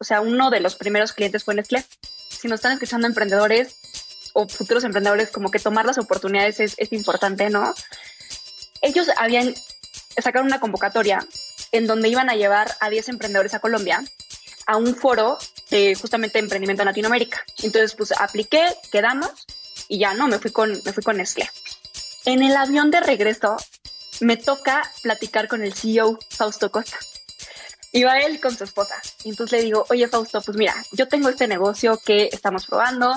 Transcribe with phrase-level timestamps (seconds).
[0.00, 1.84] O sea, uno de los primeros clientes fue Nestlé.
[2.28, 3.74] Si nos están escuchando emprendedores
[4.32, 7.74] o futuros emprendedores, como que tomar las oportunidades es, importante, ¿no?
[8.80, 9.54] Ellos habían
[10.16, 11.26] sacado una convocatoria
[11.72, 14.02] en donde iban a llevar a 10 emprendedores a Colombia
[14.66, 15.38] a un foro
[15.70, 17.44] de justamente emprendimiento en Latinoamérica.
[17.62, 19.30] Entonces, pues apliqué, quedamos
[19.88, 21.50] y ya no, me fui con, me fui con Nestlé.
[22.24, 23.56] En el avión de regreso
[24.20, 26.98] me toca platicar con el CEO Fausto Costa.
[27.92, 28.94] Iba él con su esposa.
[29.24, 33.14] Y entonces le digo, oye Fausto, pues mira, yo tengo este negocio que estamos probando,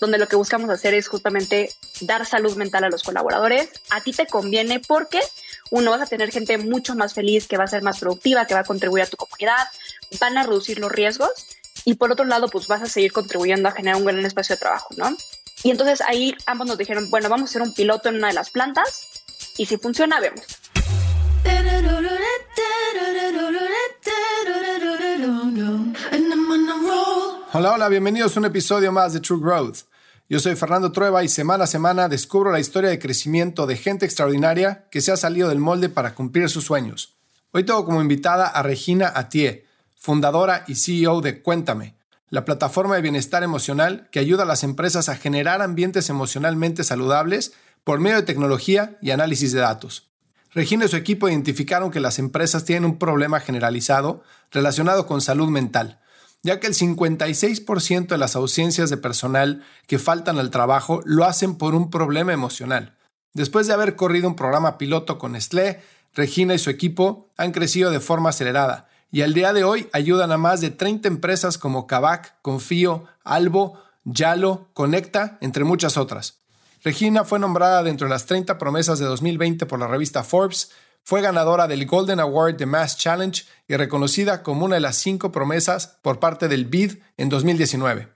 [0.00, 3.68] donde lo que buscamos hacer es justamente dar salud mental a los colaboradores.
[3.90, 5.20] A ti te conviene porque
[5.70, 8.54] uno vas a tener gente mucho más feliz, que va a ser más productiva, que
[8.54, 9.66] va a contribuir a tu comunidad,
[10.20, 11.30] van a reducir los riesgos
[11.84, 14.60] y por otro lado, pues vas a seguir contribuyendo a generar un gran espacio de
[14.60, 15.14] trabajo, ¿no?
[15.62, 18.34] Y entonces ahí ambos nos dijeron, bueno, vamos a hacer un piloto en una de
[18.34, 19.08] las plantas
[19.56, 20.44] y si funciona, vemos.
[27.56, 29.82] Hola, hola, bienvenidos a un episodio más de True Growth.
[30.28, 34.04] Yo soy Fernando Trueba y semana a semana descubro la historia de crecimiento de gente
[34.04, 37.14] extraordinaria que se ha salido del molde para cumplir sus sueños.
[37.52, 41.94] Hoy tengo como invitada a Regina Atié, fundadora y CEO de Cuéntame,
[42.28, 47.52] la plataforma de bienestar emocional que ayuda a las empresas a generar ambientes emocionalmente saludables
[47.84, 50.10] por medio de tecnología y análisis de datos.
[50.54, 55.48] Regina y su equipo identificaron que las empresas tienen un problema generalizado relacionado con salud
[55.48, 56.00] mental
[56.44, 61.56] ya que el 56% de las ausencias de personal que faltan al trabajo lo hacen
[61.56, 62.94] por un problema emocional.
[63.32, 65.80] Después de haber corrido un programa piloto con Nestlé,
[66.12, 70.32] Regina y su equipo han crecido de forma acelerada y al día de hoy ayudan
[70.32, 76.43] a más de 30 empresas como Kavak, Confío, Albo, Yalo, Conecta, entre muchas otras.
[76.84, 80.70] Regina fue nombrada dentro de las 30 promesas de 2020 por la revista Forbes
[81.02, 85.32] fue ganadora del Golden Award de Mass Challenge y reconocida como una de las cinco
[85.32, 88.08] promesas por parte del BID en 2019.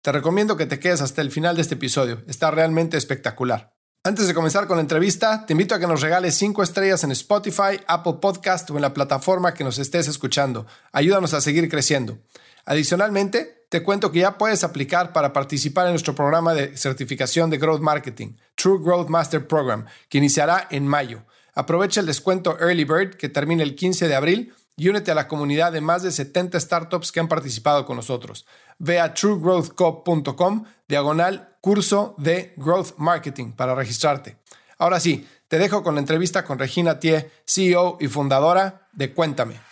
[0.00, 3.74] Te recomiendo que te quedes hasta el final de este episodio, está realmente espectacular.
[4.02, 7.10] Antes de comenzar con la entrevista, te invito a que nos regales cinco estrellas en
[7.10, 10.66] Spotify, Apple Podcast o en la plataforma que nos estés escuchando.
[10.92, 12.18] Ayúdanos a seguir creciendo.
[12.66, 17.58] Adicionalmente, te cuento que ya puedes aplicar para participar en nuestro programa de certificación de
[17.58, 21.24] Growth Marketing, True Growth Master Program, que iniciará en mayo.
[21.54, 25.26] Aprovecha el descuento Early Bird que termina el 15 de abril y únete a la
[25.26, 28.46] comunidad de más de 70 startups que han participado con nosotros.
[28.78, 34.36] Ve a truegrowthco.com diagonal curso de Growth Marketing para registrarte.
[34.78, 39.65] Ahora sí, te dejo con la entrevista con Regina Tie, CEO y fundadora de Cuéntame.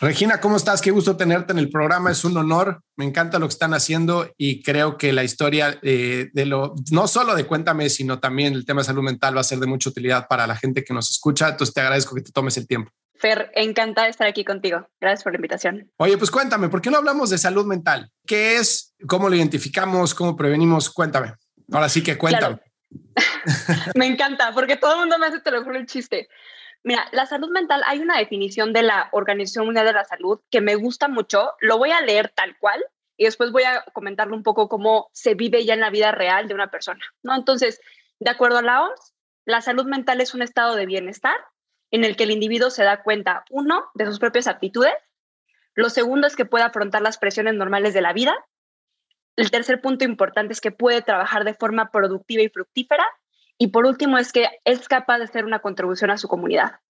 [0.00, 0.80] Regina, ¿cómo estás?
[0.80, 2.10] Qué gusto tenerte en el programa.
[2.10, 2.82] Es un honor.
[2.96, 7.06] Me encanta lo que están haciendo y creo que la historia eh, de lo, no
[7.06, 9.90] solo de Cuéntame, sino también el tema de salud mental va a ser de mucha
[9.90, 11.50] utilidad para la gente que nos escucha.
[11.50, 12.90] Entonces te agradezco que te tomes el tiempo.
[13.16, 14.88] Fer, encantada de estar aquí contigo.
[14.98, 15.90] Gracias por la invitación.
[15.98, 18.10] Oye, pues cuéntame, ¿por qué no hablamos de salud mental?
[18.26, 18.94] ¿Qué es?
[19.06, 20.14] ¿Cómo lo identificamos?
[20.14, 20.88] ¿Cómo prevenimos?
[20.88, 21.34] Cuéntame.
[21.70, 22.58] Ahora sí que cuéntame.
[23.94, 26.26] me encanta, porque todo el mundo me hace, te lo juro, el chiste.
[26.82, 30.60] Mira, la salud mental, hay una definición de la Organización Mundial de la Salud que
[30.60, 31.52] me gusta mucho.
[31.60, 32.82] Lo voy a leer tal cual
[33.16, 36.48] y después voy a comentarle un poco cómo se vive ya en la vida real
[36.48, 37.34] de una persona, ¿no?
[37.34, 37.80] Entonces,
[38.18, 39.14] de acuerdo a la OMS,
[39.44, 41.36] la salud mental es un estado de bienestar
[41.90, 44.94] en el que el individuo se da cuenta, uno, de sus propias aptitudes,
[45.74, 48.34] lo segundo es que puede afrontar las presiones normales de la vida,
[49.36, 53.06] el tercer punto importante es que puede trabajar de forma productiva y fructífera,
[53.62, 56.80] y por último, es que es capaz de hacer una contribución a su comunidad.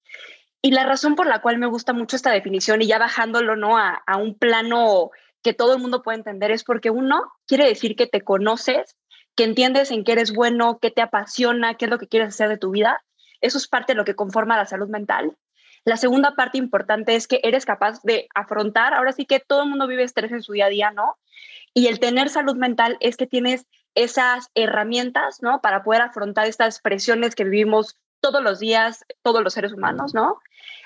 [0.63, 3.77] Y la razón por la cual me gusta mucho esta definición y ya bajándolo ¿no?
[3.77, 5.11] a, a un plano
[5.43, 8.97] que todo el mundo puede entender es porque uno quiere decir que te conoces,
[9.35, 12.49] que entiendes en qué eres bueno, qué te apasiona, qué es lo que quieres hacer
[12.49, 13.03] de tu vida.
[13.41, 15.37] Eso es parte de lo que conforma la salud mental.
[15.85, 19.71] La segunda parte importante es que eres capaz de afrontar, ahora sí que todo el
[19.71, 21.17] mundo vive estrés en su día a día, ¿no?
[21.75, 25.61] Y el tener salud mental es que tienes esas herramientas, ¿no?
[25.61, 30.41] Para poder afrontar estas presiones que vivimos todos los días, todos los seres humanos, ¿no?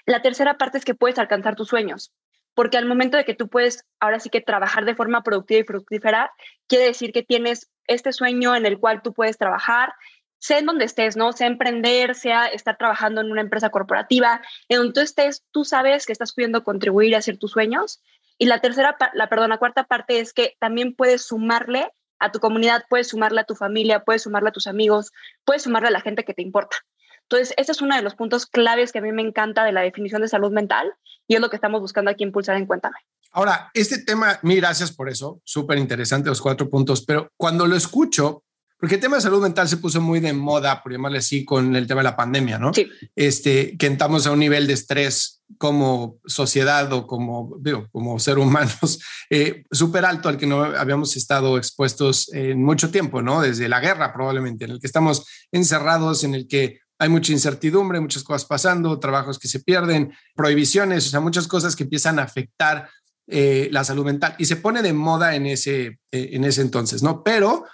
[0.07, 2.13] La tercera parte es que puedes alcanzar tus sueños,
[2.55, 5.65] porque al momento de que tú puedes ahora sí que trabajar de forma productiva y
[5.65, 6.33] fructífera,
[6.69, 9.95] quiere decir que tienes este sueño en el cual tú puedes trabajar,
[10.39, 11.33] sea en donde estés, ¿no?
[11.33, 16.07] Sea emprender, sea estar trabajando en una empresa corporativa, en donde tú estés, tú sabes
[16.07, 18.03] que estás pudiendo contribuir a hacer tus sueños.
[18.37, 22.41] Y la tercera, la, perdón, la cuarta parte es que también puedes sumarle a tu
[22.41, 25.13] comunidad, puedes sumarle a tu familia, puedes sumarle a tus amigos,
[25.45, 26.77] puedes sumarle a la gente que te importa.
[27.23, 29.81] Entonces, ese es uno de los puntos claves que a mí me encanta de la
[29.81, 30.93] definición de salud mental
[31.27, 32.97] y es lo que estamos buscando aquí impulsar en Cuéntame.
[33.33, 37.75] Ahora, este tema, mil gracias por eso, súper interesante los cuatro puntos, pero cuando lo
[37.75, 38.45] escucho,
[38.85, 41.75] porque el tema de salud mental se puso muy de moda, por llamarle así, con
[41.75, 42.75] el tema de la pandemia, ¿no?
[42.75, 42.87] Sí.
[43.17, 48.39] Este, que estamos a un nivel de estrés como sociedad o como, digo, como ser
[48.39, 49.01] humanos
[49.31, 53.41] eh, súper alto al que no habíamos estado expuestos en mucho tiempo, ¿no?
[53.41, 58.01] Desde la guerra probablemente, en el que estamos encerrados, en el que hay mucha incertidumbre,
[58.01, 62.25] muchas cosas pasando, trabajos que se pierden, prohibiciones, o sea, muchas cosas que empiezan a
[62.25, 62.91] afectar
[63.29, 67.03] eh, la salud mental y se pone de moda en ese, eh, en ese entonces,
[67.03, 67.23] ¿no?
[67.23, 67.65] Pero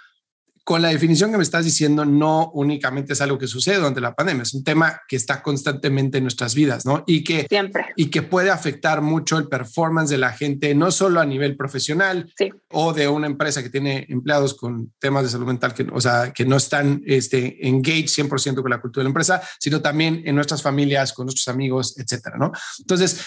[0.71, 4.15] con la definición que me estás diciendo, no únicamente es algo que sucede durante la
[4.15, 7.03] pandemia, es un tema que está constantemente en nuestras vidas, ¿no?
[7.07, 7.87] Y que, Siempre.
[7.97, 12.33] Y que puede afectar mucho el performance de la gente, no solo a nivel profesional
[12.69, 16.31] o de una empresa que tiene empleados con temas de salud mental, que, o sea,
[16.31, 20.35] que no están este, engaged 100% con la cultura de la empresa, sino también en
[20.35, 22.53] nuestras familias, con nuestros amigos, etcétera, ¿no?
[22.79, 23.25] Entonces,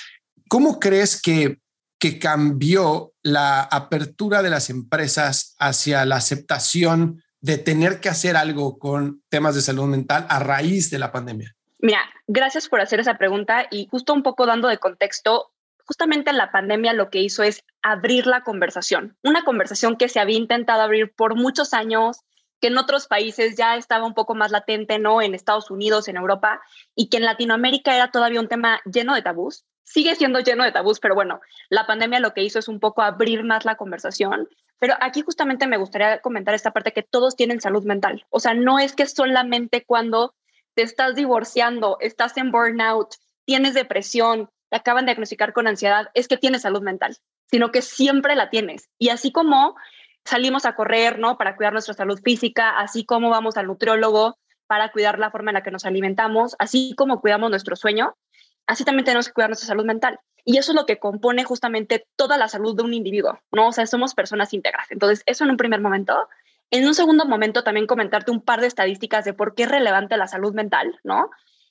[0.49, 1.58] ¿cómo crees que
[2.05, 8.79] que cambió la apertura de las empresas hacia la aceptación de tener que hacer algo
[8.79, 11.55] con temas de salud mental a raíz de la pandemia?
[11.79, 15.50] Mira, gracias por hacer esa pregunta y justo un poco dando de contexto,
[15.85, 20.38] justamente la pandemia lo que hizo es abrir la conversación, una conversación que se había
[20.38, 22.20] intentado abrir por muchos años,
[22.62, 25.20] que en otros países ya estaba un poco más latente, ¿no?
[25.20, 26.62] En Estados Unidos, en Europa,
[26.94, 29.67] y que en Latinoamérica era todavía un tema lleno de tabús.
[29.82, 33.02] Sigue siendo lleno de tabús, pero bueno, la pandemia lo que hizo es un poco
[33.02, 34.49] abrir más la conversación
[34.84, 38.26] pero aquí justamente me gustaría comentar esta parte que todos tienen salud mental.
[38.28, 40.34] O sea, no es que solamente cuando
[40.75, 43.14] te estás divorciando, estás en burnout,
[43.46, 47.16] tienes depresión, te acaban de diagnosticar con ansiedad, es que tienes salud mental,
[47.50, 48.90] sino que siempre la tienes.
[48.98, 49.75] Y así como
[50.22, 51.38] salimos a correr, ¿no?
[51.38, 55.54] Para cuidar nuestra salud física, así como vamos al nutriólogo para cuidar la forma en
[55.54, 58.19] la que nos alimentamos, así como cuidamos nuestro sueño,
[58.66, 60.19] así también tenemos que cuidar nuestra salud mental.
[60.44, 63.69] Y eso es lo que compone justamente toda la salud de un individuo, ¿no?
[63.69, 64.90] O sea, somos personas íntegras.
[64.90, 66.28] Entonces, eso en un primer momento.
[66.70, 70.16] En un segundo momento, también comentarte un par de estadísticas de por qué es relevante
[70.16, 71.31] la salud mental, ¿no?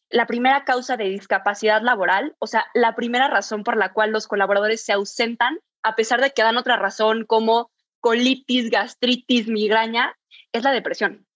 [0.09, 4.27] La primera causa de discapacidad laboral, o sea, la primera razón por la cual los
[4.27, 7.69] colaboradores se ausentan, a pesar de que dan otra razón como
[7.99, 10.15] colitis, gastritis, migraña,
[10.51, 11.27] es la depresión.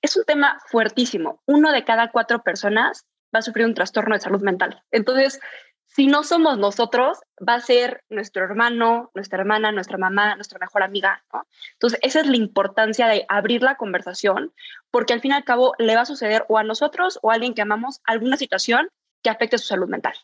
[0.00, 1.42] Es un tema fuertísimo.
[1.46, 4.82] Uno de cada cuatro personas va a sufrir un trastorno de salud mental.
[4.90, 5.40] Entonces,
[5.86, 10.82] si no somos nosotros, va a ser nuestro hermano, nuestra hermana, nuestra mamá, nuestra mejor
[10.82, 11.46] amiga, ¿no?
[11.72, 14.52] Entonces, esa es la importancia de abrir la conversación,
[14.90, 17.34] porque al fin y al cabo le va a suceder o a nosotros o a
[17.34, 18.90] alguien que amamos alguna situación
[19.22, 20.14] que afecte su salud mental.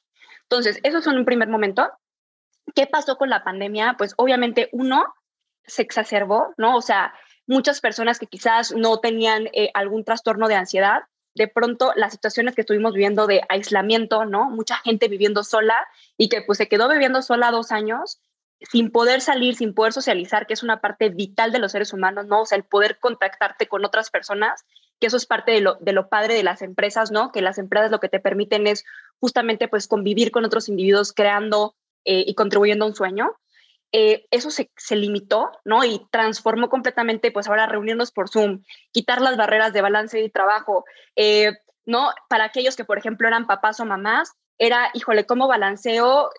[0.43, 1.91] Entonces, eso es un primer momento.
[2.75, 3.95] ¿Qué pasó con la pandemia?
[3.97, 5.15] Pues obviamente uno
[5.67, 6.77] se exacerbó, ¿no?
[6.77, 7.15] O sea,
[7.47, 11.03] muchas personas que quizás no tenían eh, algún trastorno de ansiedad,
[11.35, 14.51] de pronto las situaciones que estuvimos viviendo de aislamiento, ¿no?
[14.51, 15.87] Mucha gente viviendo sola
[16.17, 18.21] y que pues se quedó viviendo sola dos años
[18.61, 22.27] sin poder salir, sin poder socializar, que es una parte vital de los seres humanos,
[22.27, 22.43] ¿no?
[22.43, 24.65] O sea, el poder contactarte con otras personas,
[25.01, 27.33] que eso es parte de lo, de lo padre de las empresas, ¿no?
[27.33, 28.85] Que las empresas lo que te permiten es
[29.21, 33.37] justamente pues convivir con otros individuos creando eh, y contribuyendo a un sueño.
[33.97, 35.85] Eh, eso se, limitó, ¿no?
[35.85, 40.85] Y transformó completamente, pues ahora reunirnos por Zoom, quitar las barreras de balance y trabajo,
[41.15, 41.53] eh,
[41.87, 42.11] ¿no?
[42.29, 46.31] Para aquellos que, por ejemplo, eran papás o mamás, era, híjole, ¿cómo balanceo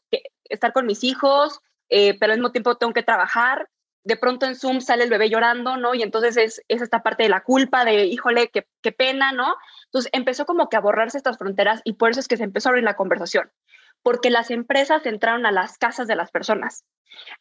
[0.50, 3.69] estar con mis hijos, eh, pero al mismo tiempo tengo que trabajar?
[4.04, 5.96] De pronto en Zoom sale el bebé llorando, ¿no?
[5.96, 9.56] Y entonces es, esta parte de la culpa, de, híjole, qué, qué pena, ¿no?
[9.86, 12.68] Entonces empezó como que a borrarse estas fronteras y por eso es que se empezó
[12.68, 13.50] a abrir la conversación,
[14.06, 16.86] porque las empresas entraron a las casas de las personas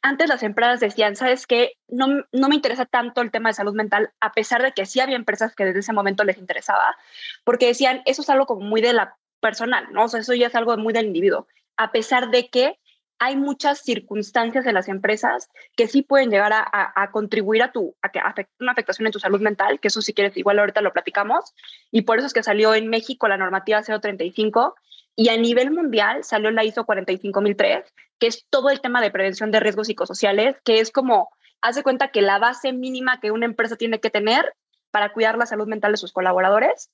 [0.02, 1.72] antes las empresas decían, ¿sabes qué?
[1.88, 5.00] No, no me interesa tanto el tema de salud mental, a pesar de que sí
[5.00, 6.96] había empresas que desde ese momento les interesaba,
[7.44, 10.04] porque decían, eso es algo como muy de la personal, ¿no?
[10.04, 11.46] O sea, eso ya es algo muy del individuo,
[11.76, 12.78] a pesar de que
[13.20, 18.08] hay muchas circunstancias en las empresas que sí pueden llegar a, contribuir a, tu, a
[18.10, 20.92] que afecte una afectación en tu salud mental, que eso si quieres, igual ahorita lo
[20.92, 21.54] platicamos,
[21.90, 24.74] y por eso es que salió en México la normativa 035
[25.16, 27.84] y a nivel mundial salió la ISO 45003,
[28.18, 31.30] que es todo el tema de prevención de riesgos psicosociales, que es como,
[31.60, 34.54] hace cuenta que la base mínima que una empresa tiene que tener
[34.90, 36.90] para cuidar la salud mental de sus colaboradores.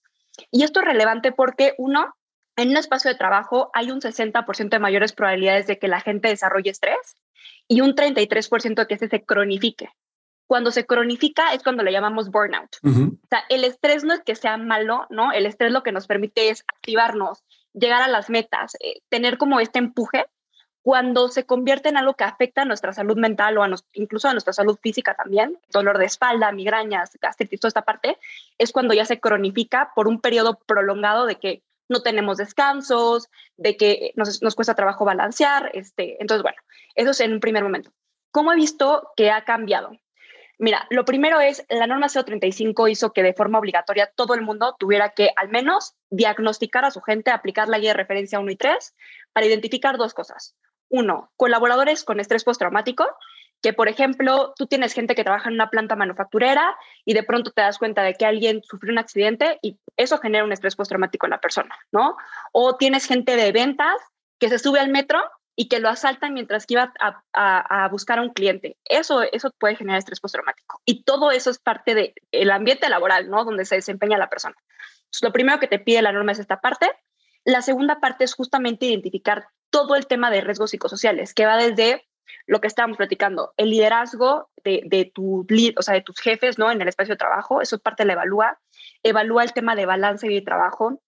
[0.50, 2.14] Y esto es relevante porque, uno,
[2.56, 6.28] en un espacio de trabajo hay un 60% de mayores probabilidades de que la gente
[6.28, 7.16] desarrolle estrés
[7.68, 9.90] y un 33% de que se, se cronifique.
[10.46, 12.76] Cuando se cronifica es cuando le llamamos burnout.
[12.82, 15.30] O sea, el estrés no es que sea malo, ¿no?
[15.30, 19.60] El estrés lo que nos permite es activarnos, llegar a las metas, eh, tener como
[19.60, 20.26] este empuje,
[20.82, 24.32] cuando se convierte en algo que afecta a nuestra salud mental o a incluso a
[24.32, 28.16] nuestra salud física también, dolor de espalda, migrañas, gastritis, toda esta parte,
[28.56, 33.76] es cuando ya se cronifica por un periodo prolongado de que no tenemos descansos, de
[33.76, 35.70] que nos, nos cuesta trabajo balancear.
[35.74, 36.58] Este, entonces, bueno,
[36.94, 37.90] eso es en un primer momento.
[38.30, 39.90] ¿Cómo he visto que ha cambiado?
[40.62, 44.76] Mira, lo primero es, la norma 035 hizo que de forma obligatoria todo el mundo
[44.78, 48.56] tuviera que al menos diagnosticar a su gente, aplicar la guía de referencia 1 y
[48.56, 48.94] 3
[49.32, 50.54] para identificar dos cosas.
[50.90, 53.06] Uno, colaboradores con estrés postraumático,
[53.62, 56.76] que por ejemplo, tú tienes gente que trabaja en una planta manufacturera
[57.06, 60.44] y de pronto te das cuenta de que alguien sufrió un accidente y eso genera
[60.44, 62.18] un estrés postraumático en la persona, ¿no?
[62.52, 63.96] O tienes gente de ventas
[64.38, 65.22] que se sube al metro
[65.56, 68.76] y que lo asaltan mientras que iba a, buscar a un cliente.
[68.84, 70.80] Eso, eso puede generar estrés postraumático.
[70.84, 73.44] Y todo eso es parte del el ambiente laboral, ¿no?
[73.44, 74.56] Donde se desempeña la persona.
[75.22, 76.90] lo primero que te pide la norma es esta parte.
[77.44, 82.06] La segunda parte es justamente identificar todo el tema de riesgos psicosociales, que va desde
[82.46, 86.70] lo que estábamos platicando, el liderazgo de, de, tu, o sea, de tus jefes ¿no?
[86.70, 88.58] en el espacio de trabajo, eso es parte de la evalúa,
[89.02, 91.00] evalúa el tema de balance de trabajo,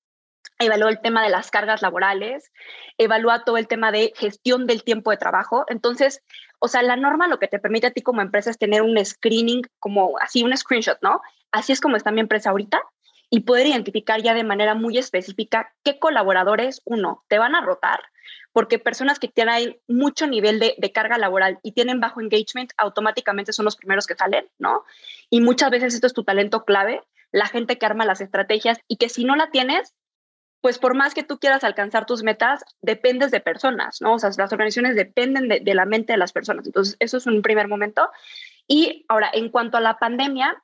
[0.64, 2.52] evalúa el tema de las cargas laborales,
[2.98, 5.64] evalúa todo el tema de gestión del tiempo de trabajo.
[5.68, 6.22] Entonces,
[6.58, 9.02] o sea, la norma lo que te permite a ti como empresa es tener un
[9.04, 11.20] screening, como así, un screenshot, ¿no?
[11.50, 12.82] Así es como está mi empresa ahorita
[13.30, 18.00] y poder identificar ya de manera muy específica qué colaboradores, uno, te van a rotar,
[18.52, 23.54] porque personas que tienen mucho nivel de, de, carga laboral y tienen bajo engagement, automáticamente
[23.54, 24.84] son los primeros que salen, ¿no?
[25.30, 27.00] Y muchas veces esto es tu talento clave,
[27.32, 29.94] la gente que arma las estrategias y que si no la tienes,
[30.62, 34.14] pues por más que tú quieras alcanzar tus metas, dependes de personas, ¿no?
[34.14, 36.64] O sea, las organizaciones dependen de, la mente de las personas.
[36.64, 38.08] Entonces, eso es un primer momento.
[38.68, 40.62] Y ahora, en cuanto a la pandemia,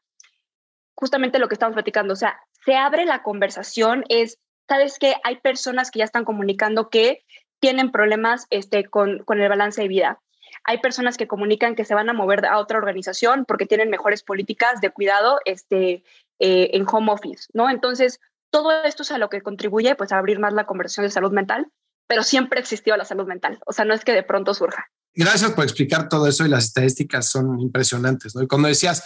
[0.95, 4.39] justamente lo que estamos platicando, o sea, se abre la conversación, es,
[4.69, 5.17] ¿sabes qué?
[5.25, 7.25] Hay personas que ya están comunicando que
[7.59, 10.21] tienen problemas este, con, con el balance de vida.
[10.63, 14.23] Hay personas que comunican que se van a mover a otra organización porque tienen mejores
[14.23, 16.05] políticas de cuidado este,
[16.39, 17.69] eh, en home office, ¿no?
[17.69, 21.11] Entonces, todo esto es a lo que contribuye pues, a abrir más la conversación de
[21.11, 21.69] salud mental,
[22.07, 24.87] pero siempre existió la salud mental, o sea, no es que de pronto surja.
[25.15, 28.43] Gracias por explicar todo eso y las estadísticas son impresionantes, ¿no?
[28.43, 29.03] Y cuando decías,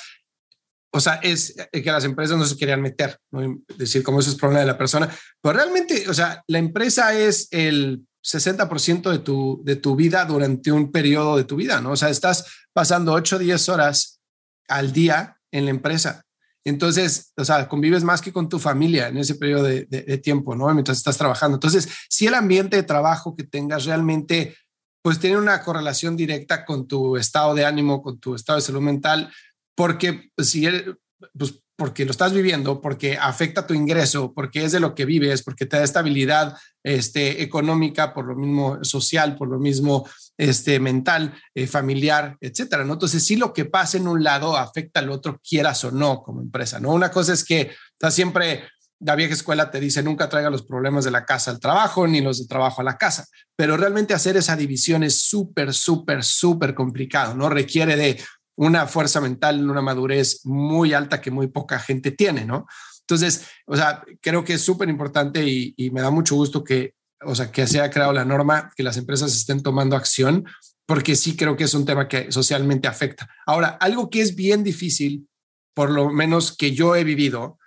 [0.93, 3.61] o sea, es que las empresas no se querían meter, ¿no?
[3.77, 5.09] decir como eso es problema de la persona,
[5.41, 10.71] pero realmente, o sea, la empresa es el 60% de tu, de tu vida durante
[10.71, 11.93] un periodo de tu vida, ¿no?
[11.93, 14.21] O sea, estás pasando 8 o 10 horas
[14.69, 16.23] al día en la empresa.
[16.65, 20.55] Entonces, o sea, convives más que con tu familia en ese periodo de, de, tiempo,
[20.55, 20.73] ¿no?
[20.73, 21.57] Mientras estás trabajando.
[21.57, 24.57] Entonces, si el ambiente de trabajo que tengas realmente,
[25.03, 28.81] pues tiene una correlación directa con tu estado de ánimo, con tu estado de salud
[28.81, 29.33] mental,
[29.75, 30.69] porque pues, si
[31.37, 35.43] pues porque lo estás viviendo, porque afecta tu ingreso, porque es de lo que vives,
[35.43, 40.09] porque te da estabilidad este, económica, por lo mismo social, por lo mismo
[40.39, 42.85] este, mental, eh, familiar, etcétera.
[42.85, 42.93] ¿no?
[42.93, 46.41] Entonces, sí, lo que pasa en un lado afecta al otro, quieras o no, como
[46.41, 46.79] empresa.
[46.79, 46.91] ¿no?
[46.91, 48.63] Una cosa es que está siempre
[49.01, 52.21] la vieja escuela te dice nunca traiga los problemas de la casa al trabajo ni
[52.21, 56.73] los de trabajo a la casa, pero realmente hacer esa división es súper, súper, súper
[56.75, 57.49] complicado, ¿no?
[57.49, 58.21] Requiere de
[58.57, 62.67] una fuerza mental, una madurez muy alta que muy poca gente tiene, ¿no?
[63.01, 66.95] Entonces, o sea, creo que es súper importante y, me da mucho gusto que,
[67.25, 70.45] o sea, que se haya creado la norma, que las empresas estén tomando acción,
[70.87, 73.29] porque sí creo que es un tema que socialmente afecta.
[73.47, 75.29] Ahora, algo que es bien difícil,
[75.75, 77.59] por lo menos que yo he vivido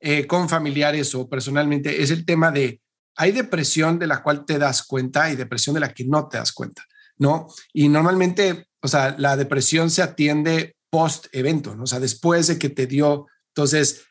[0.00, 2.80] eh, con familiares o personalmente, es el tema de,
[3.16, 6.38] hay depresión de la cual te das cuenta y depresión de la que no te
[6.38, 6.84] das cuenta,
[7.18, 7.48] ¿no?
[7.72, 11.84] Y normalmente o sea, la depresión se atiende post evento, ¿no?
[11.84, 13.26] o sea, después de que te dio.
[13.54, 14.04] Entonces,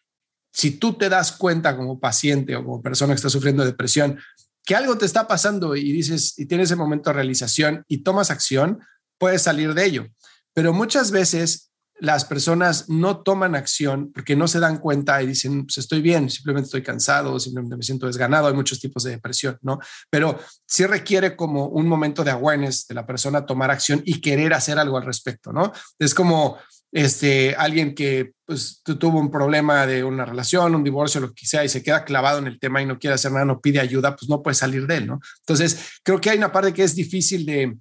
[0.52, 4.20] si tú te das cuenta como paciente o como persona que está sufriendo depresión,
[4.66, 8.32] que algo te está pasando y dices, y tienes ese momento de realización y tomas
[8.32, 8.80] acción,
[9.18, 10.08] puedes salir de ello.
[10.54, 11.69] Pero muchas veces
[12.00, 16.30] las personas no toman acción porque no se dan cuenta y dicen, pues estoy bien,
[16.30, 19.80] simplemente estoy cansado, simplemente me siento desganado, hay muchos tipos de depresión, ¿no?
[20.10, 24.54] Pero sí requiere como un momento de awareness de la persona tomar acción y querer
[24.54, 25.72] hacer algo al respecto, ¿no?
[25.98, 26.58] Es como
[26.92, 31.64] este, alguien que pues, tuvo un problema de una relación, un divorcio, lo que sea,
[31.64, 34.16] y se queda clavado en el tema y no quiere hacer nada, no pide ayuda,
[34.16, 35.20] pues no puede salir de él, ¿no?
[35.42, 37.78] Entonces, creo que hay una parte que es difícil de,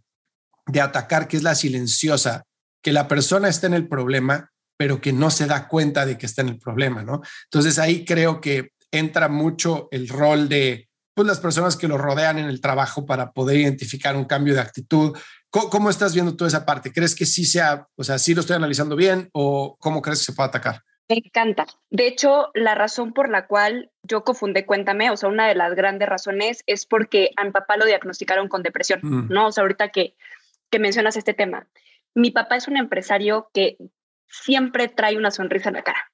[0.66, 2.44] de atacar, que es la silenciosa
[2.82, 6.26] que la persona está en el problema, pero que no se da cuenta de que
[6.26, 7.20] está en el problema, ¿no?
[7.44, 12.38] Entonces ahí creo que entra mucho el rol de pues, las personas que lo rodean
[12.38, 15.16] en el trabajo para poder identificar un cambio de actitud.
[15.50, 16.92] ¿Cómo, estás viendo tú esa parte?
[16.92, 20.26] ¿Crees que sí sea, o sea, sí lo estoy analizando bien o cómo crees que
[20.26, 20.82] se puede atacar?
[21.08, 21.66] Me encanta.
[21.90, 25.74] De hecho, la razón por la cual yo cofundé Cuéntame, o sea, una de las
[25.74, 29.28] grandes razones es porque a mi papá lo diagnosticaron con depresión, mm.
[29.28, 29.48] ¿no?
[29.48, 30.14] O sea, ahorita que,
[30.70, 31.66] que mencionas este tema.
[32.18, 33.76] Mi papá es un empresario que
[34.26, 36.10] siempre trae una sonrisa en la cara.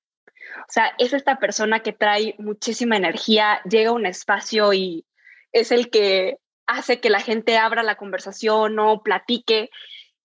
[0.61, 5.07] O sea, es esta persona que trae muchísima energía, llega a un espacio y
[5.53, 9.71] es el que hace que la gente abra la conversación o platique.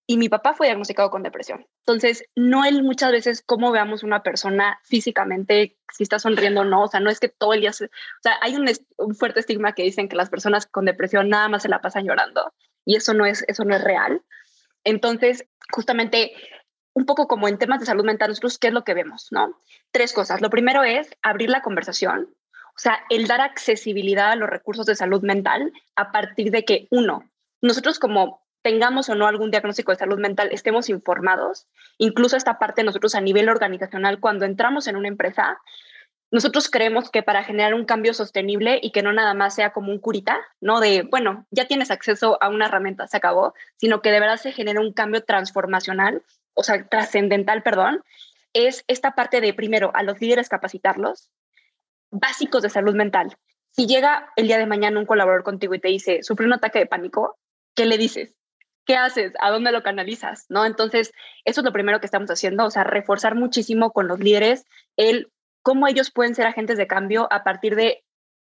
[0.06, 1.66] y mi papá fue diagnosticado con depresión.
[1.86, 6.84] Entonces, no es muchas veces cómo veamos una persona físicamente, si está sonriendo o no,
[6.84, 7.90] o sea, no es que todo el día, se, o
[8.22, 8.68] sea, hay un,
[8.98, 12.06] un, fuerte estigma que dicen que las personas con depresión nada más se la pasan
[12.06, 12.52] llorando
[12.86, 14.22] y eso no es, eso no es real.
[14.84, 16.34] Entonces, justamente
[16.94, 19.28] un poco como en temas de salud mental, nosotros, ¿qué es lo que vemos?
[19.32, 19.58] ¿no?
[19.92, 20.42] Tres cosas.
[20.42, 22.30] Lo primero es abrir la conversación,
[22.76, 26.88] o sea, el dar accesibilidad a los recursos de salud mental a partir de que,
[26.92, 27.30] uno,
[27.62, 31.68] nosotros como tengamos o no algún diagnóstico de salud mental, estemos informados.
[31.98, 35.60] Incluso esta parte nosotros a nivel organizacional, cuando entramos en una empresa,
[36.32, 39.92] nosotros creemos que para generar un cambio sostenible y que no nada más sea como
[39.92, 40.80] un curita, ¿no?
[40.80, 44.52] De, bueno, ya tienes acceso a una herramienta, se acabó, sino que de verdad se
[44.52, 48.04] genera un cambio transformacional, o sea, trascendental, perdón,
[48.54, 51.30] es esta parte de, primero, a los líderes capacitarlos,
[52.12, 53.36] básicos de salud mental.
[53.72, 56.80] Si llega el día de mañana un colaborador contigo y te dice, sufre un ataque
[56.80, 57.38] de pánico,
[57.76, 58.36] ¿qué le dices?
[58.90, 59.34] ¿qué haces?
[59.40, 60.48] ¿A dónde lo canalizas?
[60.50, 60.66] ¿No?
[60.66, 61.14] Entonces,
[61.46, 64.66] eso es lo primero que estamos haciendo, o sea, reforzar muchísimo con los líderes
[64.98, 68.04] el cómo ellos pueden ser agentes de cambio a partir de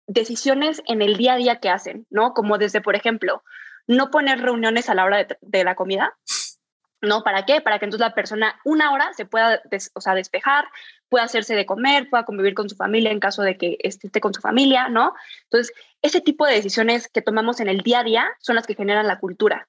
[0.07, 2.33] decisiones en el día a día que hacen, ¿no?
[2.33, 3.43] Como desde, por ejemplo,
[3.87, 6.15] no poner reuniones a la hora de, la comida,
[7.01, 7.23] ¿no?
[7.23, 7.61] ¿Para qué?
[7.61, 9.61] Para que entonces la persona una hora se pueda
[9.93, 10.65] o sea, despejar,
[11.09, 14.33] pueda hacerse de comer, pueda convivir con su familia en caso de que esté con
[14.33, 15.13] su familia, ¿no?
[15.43, 18.75] Entonces, ese tipo de decisiones que tomamos en el día a día son las que
[18.75, 19.67] generan la cultura.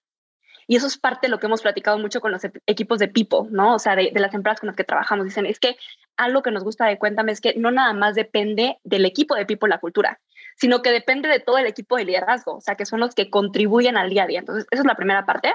[0.67, 3.49] Y eso es parte de lo que hemos platicado mucho con los equipos de People,
[3.51, 3.75] ¿no?
[3.75, 5.25] O sea, de, las empresas con las que trabajamos.
[5.25, 5.77] Dicen, es que
[6.17, 9.47] algo que nos gusta de Cuéntame es que no nada más depende del equipo de
[9.47, 10.21] People la cultura,
[10.57, 13.31] sino que depende de todo el equipo de liderazgo, o sea, que son los que
[13.31, 14.41] contribuyen al día a día.
[14.41, 15.55] Entonces, esa es la primera parte.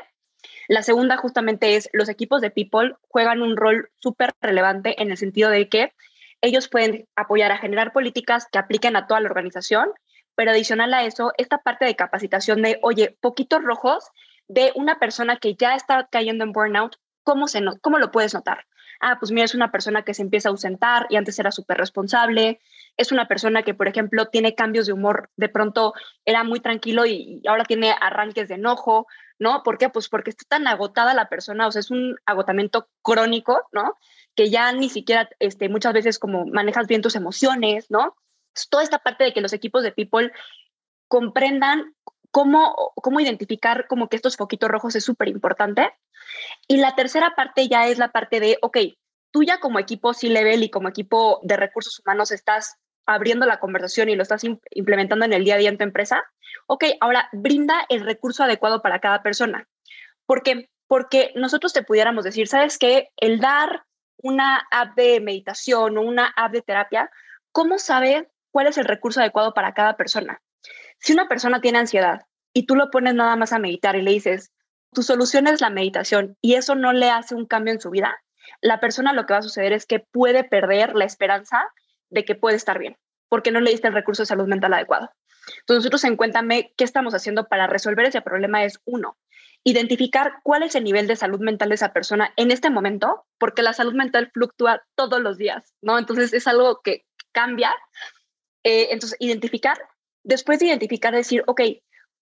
[0.67, 5.17] La segunda justamente es los equipos de People juegan un rol súper relevante en el
[5.17, 5.93] sentido de que
[6.39, 9.91] ellos pueden apoyar a generar políticas que apliquen a toda la organización,
[10.35, 14.09] pero adicional a eso, esta parte de capacitación de, oye, poquitos rojos
[14.51, 18.65] de una persona que ya está cayendo en burnout, ¿cómo, se ¿cómo lo puedes notar?
[18.99, 21.77] Ah, pues mira, es una persona que se empieza a ausentar y antes era súper
[21.77, 22.59] responsable.
[22.97, 25.31] Es una persona que, por ejemplo, tiene cambios de humor.
[25.37, 25.93] De pronto
[26.23, 29.07] era muy tranquilo y, ahora tiene arranques de enojo,
[29.39, 29.63] ¿no?
[29.63, 29.89] ¿Por qué?
[29.89, 33.97] Pues porque está tan agotada la persona, o sea, es un agotamiento crónico, ¿no?
[34.35, 38.15] Que ya ni siquiera este, muchas veces como manejas bien tus emociones, ¿no?
[38.69, 40.29] toda esta parte de que los equipos de people
[41.07, 41.95] comprendan
[42.31, 45.93] cómo, cómo identificar como que estos foquitos rojos es súper importante.
[46.67, 48.77] Y la tercera parte ya es la parte de, ok,
[49.31, 54.09] tú ya como equipo C-Level y como equipo de recursos humanos estás abriendo la conversación
[54.09, 56.23] y lo estás implementando en el día a día en tu empresa,
[56.67, 59.67] ok, ahora brinda el recurso adecuado para cada persona.
[60.25, 63.09] porque Porque nosotros te pudiéramos decir, ¿sabes qué?
[63.17, 63.85] El dar
[64.17, 67.09] una app de meditación o una app de terapia,
[67.51, 70.41] ¿cómo sabes cuál es el recurso adecuado para cada persona?
[71.01, 74.11] Si una persona tiene ansiedad y tú lo pones nada más a meditar y le
[74.11, 74.51] dices,
[74.93, 78.21] tu solución es la meditación y eso no le hace un cambio en su vida,
[78.61, 81.69] la persona lo que va a suceder es que puede perder la esperanza
[82.09, 82.97] de que puede estar bien,
[83.29, 85.09] porque no le diste el recurso de salud mental adecuado.
[85.61, 88.63] Entonces, nosotros en Cuéntame, ¿qué estamos haciendo para resolver ese problema?
[88.63, 89.17] Es uno,
[89.63, 93.63] identificar cuál es el nivel de salud mental de esa persona en este momento, porque
[93.63, 95.97] la salud mental fluctúa todos los días, ¿no?
[95.97, 97.73] Entonces, es algo que cambia.
[98.63, 99.79] Eh, entonces, identificar
[100.23, 101.61] después de identificar, decir, ok,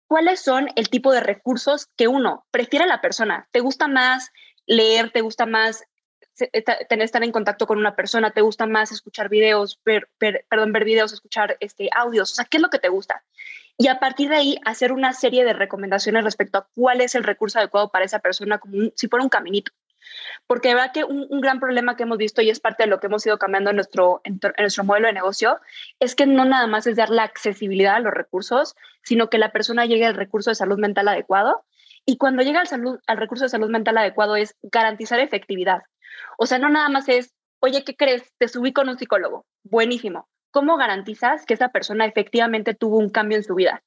[0.07, 3.49] ¿cuáles son el tipo de recursos que uno prefiere a la persona?
[3.53, 4.31] ¿Te gusta más
[4.67, 5.11] leer?
[5.11, 5.85] ¿Te gusta más
[6.89, 8.33] tener, estar en contacto con una persona?
[8.33, 12.33] ¿Te gusta más escuchar videos, ver, perdón, ver videos, escuchar este, audios?
[12.33, 13.25] O sea, ¿qué es lo que te gusta?
[13.77, 17.23] Y a partir de ahí, hacer una serie de recomendaciones respecto a cuál es el
[17.23, 19.73] recurso adecuado para esa persona, como si fuera un caminito.
[20.47, 23.01] Porque de verdad que un, gran problema que hemos visto y es parte de lo
[23.01, 25.59] que hemos ido cambiando en nuestro, en, nuestro modelo de negocio
[26.01, 29.53] es que no nada más es dar la accesibilidad a los recursos, sino que la
[29.53, 31.65] persona llegue al recurso de salud mental adecuado.
[32.05, 35.83] Y cuando llega al, salud, al recurso de salud mental adecuado es garantizar efectividad.
[36.39, 38.33] O sea, no nada más es, oye, ¿qué crees?
[38.39, 39.45] Te subí con un psicólogo.
[39.65, 40.29] Buenísimo.
[40.51, 43.83] ¿Cómo garantizas que esa persona efectivamente tuvo un cambio en su vida?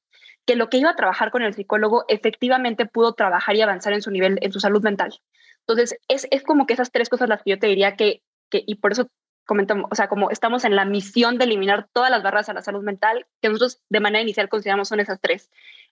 [0.46, 4.02] Que lo que iba a trabajar con el psicólogo efectivamente pudo trabajar y avanzar en
[4.02, 5.20] su nivel, en su salud mental.
[5.66, 8.62] Entonces, es, es como que esas tres cosas las que yo te diría que, que,
[8.66, 9.08] y por eso
[9.44, 12.62] comentamos, o sea, como estamos en la misión de eliminar todas las barreras a la
[12.62, 15.50] salud mental, que nosotros de manera inicial consideramos son esas tres.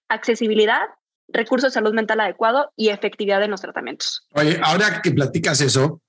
[0.09, 0.83] Accesibilidad,
[1.29, 4.27] recursos de salud mental adecuado y efectividad en los tratamientos.
[4.33, 6.03] Oye, ahora que platicas eso,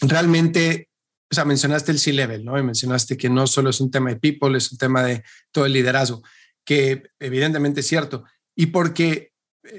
[0.00, 0.88] realmente,
[1.30, 2.58] o sea, mencionaste el C-Level, ¿no?
[2.58, 5.22] Y mencionaste que no solo es un tema de people, es un tema de
[5.52, 6.22] todo el liderazgo,
[6.64, 8.24] que evidentemente es cierto.
[8.54, 9.27] Y porque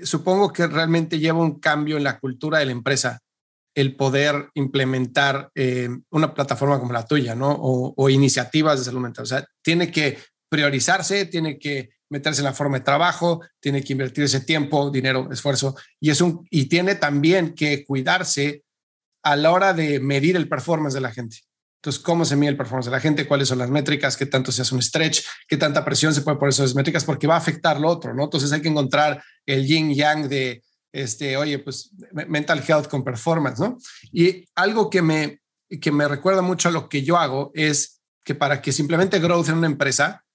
[0.03, 3.19] supongo que realmente lleva un cambio en la cultura de la empresa
[3.75, 7.55] el poder implementar eh, una plataforma como la tuya, ¿no?
[7.59, 9.23] O, iniciativas de salud mental.
[9.23, 10.17] O sea, tiene que
[10.49, 15.29] priorizarse, tiene que meterse en la forma de trabajo, tiene que invertir ese tiempo, dinero,
[15.31, 18.63] esfuerzo, y, es un, y tiene también que cuidarse
[19.23, 21.37] a la hora de medir el performance de la gente.
[21.79, 23.25] Entonces, ¿cómo se mide el performance de la gente?
[23.25, 24.17] ¿Cuáles son las métricas?
[24.17, 25.23] ¿Qué tanto se hace un stretch?
[25.47, 27.05] ¿Qué tanta presión se puede poner esas métricas?
[27.05, 28.25] Porque va a afectar lo otro, ¿no?
[28.25, 30.61] Entonces hay que encontrar el yin yang de,
[30.91, 33.77] este, oye, pues mental health con performance, ¿no?
[34.11, 35.39] Y algo que me,
[35.79, 39.47] que me recuerda mucho a lo que yo hago es que para que simplemente growth
[39.47, 40.25] en una empresa,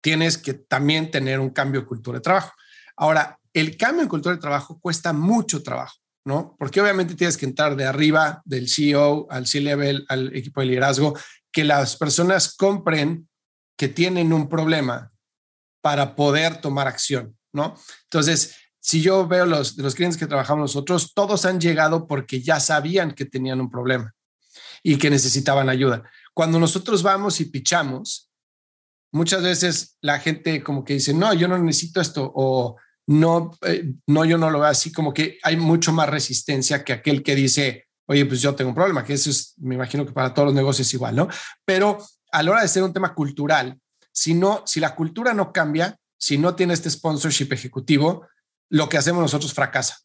[0.00, 2.52] tienes que también tener un cambio de cultura de trabajo.
[2.96, 5.96] Ahora, el cambio en cultura de trabajo cuesta mucho trabajo.
[6.26, 6.56] ¿No?
[6.58, 11.16] Porque obviamente tienes que entrar de arriba, del CEO al C-level, al equipo de liderazgo,
[11.52, 13.28] que las personas compren
[13.78, 15.12] que tienen un problema
[15.80, 17.76] para poder tomar acción, ¿no?
[18.02, 22.58] Entonces, si yo veo los, los clientes que trabajamos nosotros, todos han llegado porque ya
[22.58, 24.12] sabían que tenían un problema
[24.82, 26.10] y que necesitaban ayuda.
[26.34, 28.32] Cuando nosotros vamos y pichamos,
[29.12, 33.94] muchas veces la gente como que dice, no, yo no necesito esto, o no, eh,
[34.06, 37.34] no, yo no lo veo así, como que hay mucho más resistencia que aquel que
[37.34, 40.46] dice, oye, pues yo tengo un problema, que eso es, me imagino que para todos
[40.46, 41.28] los negocios igual, ¿no?
[41.64, 41.98] Pero
[42.32, 43.78] a la hora de ser un tema cultural,
[44.12, 48.26] si no, si la cultura no cambia, si no tiene este sponsorship ejecutivo,
[48.70, 49.98] lo que hacemos nosotros fracasa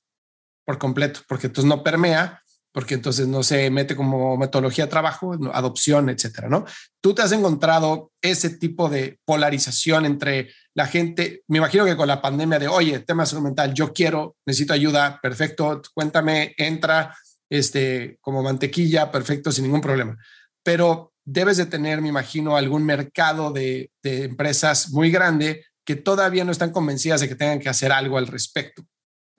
[0.65, 2.40] por completo, porque entonces no permea
[2.71, 6.65] porque entonces no se mete como metodología de trabajo, adopción, etcétera, ¿no?
[7.01, 12.07] Tú te has encontrado ese tipo de polarización entre la gente, me imagino que con
[12.07, 17.15] la pandemia de, oye, tema salud mental, yo quiero, necesito ayuda, perfecto, cuéntame, entra,
[17.49, 20.17] este, como mantequilla, perfecto, sin ningún problema.
[20.63, 26.51] Pero debes de tener, me imagino, algún mercado de, empresas muy grande que todavía no
[26.51, 28.83] están convencidas de que tengan que hacer algo al respecto.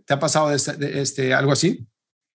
[0.05, 1.87] ¿Te ha pasado este, algo así?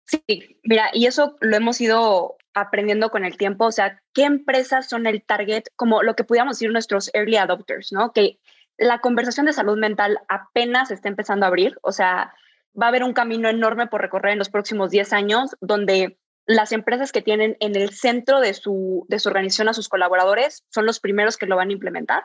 [0.07, 4.87] Sí, mira, y eso lo hemos ido aprendiendo con el tiempo, o sea, qué empresas
[4.87, 8.13] son el target, como lo que pudiéramos decir nuestros early adopters, ¿no?
[8.13, 8.39] Que
[8.77, 12.33] la conversación de salud mental apenas está empezando a abrir, o sea,
[12.79, 16.71] va a haber un camino enorme por recorrer en los próximos 10 años, donde las
[16.71, 20.85] empresas que tienen en el centro de su, de su organización a sus colaboradores son
[20.85, 22.23] los primeros que lo van a implementar.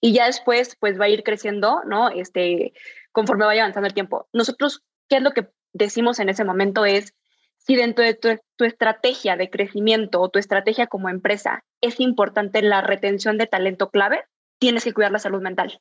[0.00, 2.08] Y ya después, pues va a ir creciendo, ¿no?
[2.08, 2.72] Este,
[3.12, 4.28] conforme vaya avanzando el tiempo.
[4.32, 6.84] Nosotros, ¿qué es lo que decimos en ese momento?
[6.84, 7.14] Es,
[7.58, 12.80] si dentro de tu, estrategia de crecimiento o tu estrategia como empresa es importante la
[12.80, 14.24] retención de talento clave,
[14.58, 15.80] tienes que cuidar la salud mental.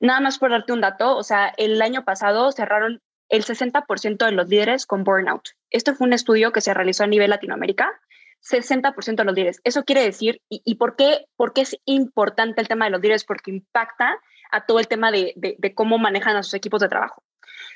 [0.00, 4.32] Nada más por darte un dato, o sea, el año pasado cerraron el 60% de
[4.32, 5.48] los líderes con burnout.
[5.70, 8.00] Esto fue un estudio que se realizó a nivel Latinoamérica.
[8.40, 9.60] 60% de los líderes.
[9.64, 13.24] Eso quiere decir, ¿y, por, qué, por qué es importante el tema de los líderes?
[13.24, 14.16] Porque impacta
[14.52, 17.24] a todo el tema de, de cómo manejan a sus equipos de trabajo.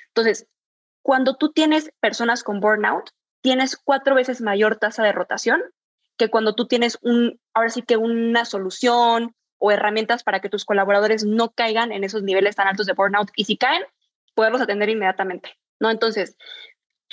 [0.08, 0.46] Entonces,
[1.02, 3.10] cuando tú tienes personas con burnout,
[3.42, 5.62] tienes cuatro veces mayor tasa de rotación
[6.16, 10.64] que cuando tú tienes un, ahora sí que una solución o herramientas para que tus
[10.64, 13.82] colaboradores no caigan en esos niveles tan altos de burnout y si caen,
[14.34, 15.90] poderlos atender inmediatamente, ¿no?
[15.90, 16.36] Entonces,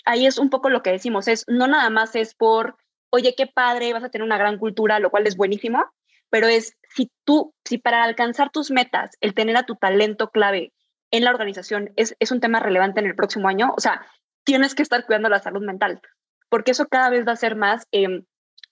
[0.05, 2.77] ahí es un poco lo que decimos, es no nada más es por,
[3.09, 5.83] oye, qué padre, vas a tener una gran cultura, lo cual es buenísimo,
[6.29, 10.73] pero es si tú, si para alcanzar tus metas, el tener a tu talento clave
[11.11, 14.05] en la organización es, es un tema relevante en el próximo año, o sea,
[14.43, 16.01] tienes que estar cuidando la salud mental
[16.49, 18.25] porque eso cada vez va a ser más, em,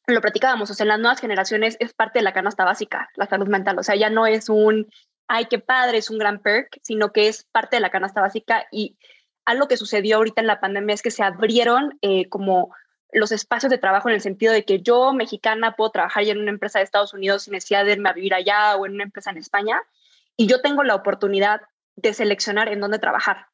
[0.08, 3.28] lo platicábamos, o sea, en las nuevas generaciones es parte de la canasta básica, la
[3.28, 4.88] salud mental, o sea, ya no es un,
[5.28, 8.65] ay, qué padre, es un gran perk, sino que es parte de la canasta básica
[8.71, 8.97] y
[9.45, 12.73] algo que sucedió ahorita en la pandemia es que se abrieron eh, como
[13.13, 16.39] los espacios de trabajo en el sentido de que yo, mexicana, puedo trabajar ya en
[16.41, 19.04] una empresa de Estados Unidos sin necesidad de irme a vivir allá o en una
[19.04, 19.82] empresa en España,
[20.36, 21.62] y yo tengo la oportunidad
[21.98, 23.48] de seleccionar en dónde trabajar.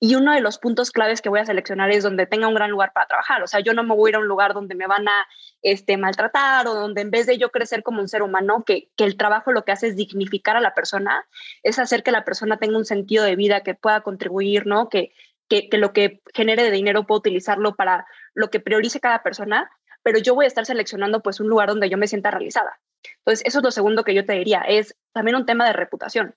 [0.00, 2.70] Y uno de los puntos claves que voy a seleccionar es donde tenga un gran
[2.70, 3.42] lugar para trabajar.
[3.42, 5.26] O sea, yo no me voy a ir a un lugar donde me van a
[5.62, 9.04] este, maltratar o donde en vez de yo crecer como un ser humano, que, que
[9.04, 11.26] el trabajo lo que hace es dignificar a la persona,
[11.62, 14.88] es hacer que la persona tenga un sentido de vida, que pueda contribuir, ¿no?
[14.88, 15.12] Que,
[15.48, 19.70] que, que lo que genere de dinero pueda utilizarlo para lo que priorice cada persona,
[20.02, 22.78] pero yo voy a estar seleccionando pues un lugar donde yo me sienta realizada.
[23.18, 26.34] Entonces, eso es lo segundo que yo te diría, es también un tema de reputación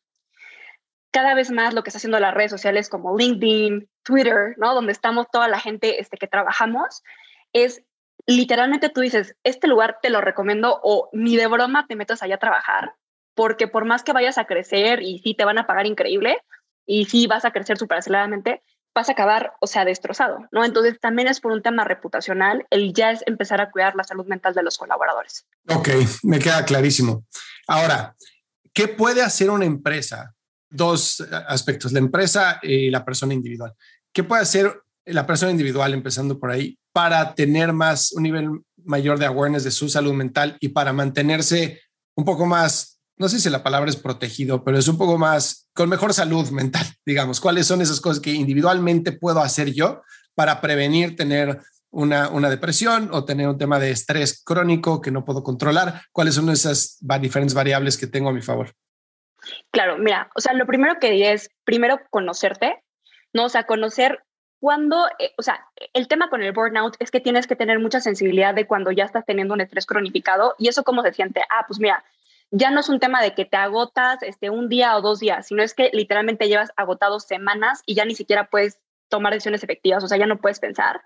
[1.12, 4.74] cada vez más lo que está haciendo las redes sociales como LinkedIn, Twitter, ¿no?
[4.74, 7.04] Donde estamos toda la gente este, que trabajamos,
[7.54, 7.82] es
[8.26, 12.36] literalmente tú dices, este lugar te lo recomiendo o ni de broma te metas allá
[12.36, 12.94] a trabajar,
[13.36, 16.42] porque por más que vayas a crecer y sí te van a pagar increíble
[16.86, 18.62] y sí vas a crecer súper aceleradamente,
[18.94, 20.66] vas a acabar, o sea, destrozado, ¿no?
[20.66, 24.26] Entonces también es por un tema reputacional, el ya es empezar a cuidar la salud
[24.26, 25.46] mental de los colaboradores.
[25.70, 25.90] Ok,
[26.24, 27.26] me queda clarísimo.
[27.68, 28.16] Ahora,
[28.74, 30.34] ¿qué puede hacer una empresa
[30.70, 33.74] dos aspectos, la empresa y la persona individual.
[34.12, 38.50] ¿Qué puede hacer la persona individual, empezando por ahí, para tener más, un nivel
[38.84, 41.82] mayor de awareness de su salud mental y para mantenerse
[42.16, 45.68] un poco más no sé si la palabra es protegido, pero es un poco más
[45.74, 47.42] con mejor salud mental, digamos.
[47.42, 50.04] ¿Cuáles son esas cosas que individualmente puedo hacer yo
[50.36, 55.26] para prevenir tener una, una depresión o tener un tema de estrés crónico que no
[55.26, 56.04] puedo controlar?
[56.12, 58.74] ¿Cuáles son esas diferentes variables que tengo a mi favor?
[59.72, 62.84] Claro, mira, o sea, lo primero que diría es primero conocerte,
[63.34, 63.46] ¿no?
[63.46, 64.24] O sea, conocer
[64.60, 68.02] cuando, eh, o sea, el tema con el burnout es que tienes que tener mucha
[68.02, 71.42] sensibilidad de cuando ya estás teniendo un estrés cronificado y eso cómo se siente.
[71.50, 72.04] Ah, pues mira,
[72.52, 75.48] ya no es un tema de que te agotas este, un día o dos días,
[75.48, 78.80] sino es que literalmente llevas agotado semanas y ya ni siquiera puedes
[79.10, 81.02] tomar decisiones efectivas, o sea, ya no puedes pensar,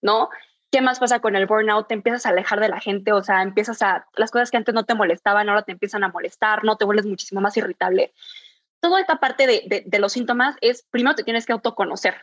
[0.00, 0.30] ¿no?
[0.72, 1.86] ¿Qué más pasa con el burnout?
[1.86, 4.74] Te empiezas a alejar de la gente, o sea, empiezas a, las cosas que antes
[4.74, 8.12] no te molestaban, ahora te empiezan a molestar, no te vuelves muchísimo más irritable.
[8.80, 12.16] Toda esta parte de, de los síntomas es, primero te tienes que autoconocer,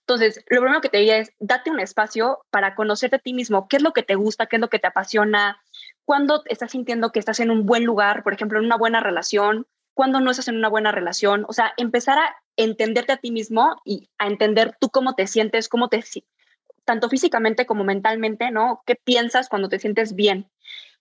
[0.00, 3.68] entonces, lo primero que te diría es, date un espacio para conocerte a ti mismo,
[3.68, 5.60] qué es lo que te gusta, qué es lo que te apasiona,
[6.04, 9.66] cuándo estás sintiendo que estás en un buen lugar, por ejemplo, en una buena relación,
[9.94, 13.80] cuándo no estás en una buena relación, o sea, empezar a entenderte a ti mismo
[13.84, 16.02] y a entender tú cómo te sientes, cómo te
[16.88, 18.82] tanto físicamente como mentalmente, ¿no?
[18.86, 20.50] ¿Qué piensas cuando te sientes bien?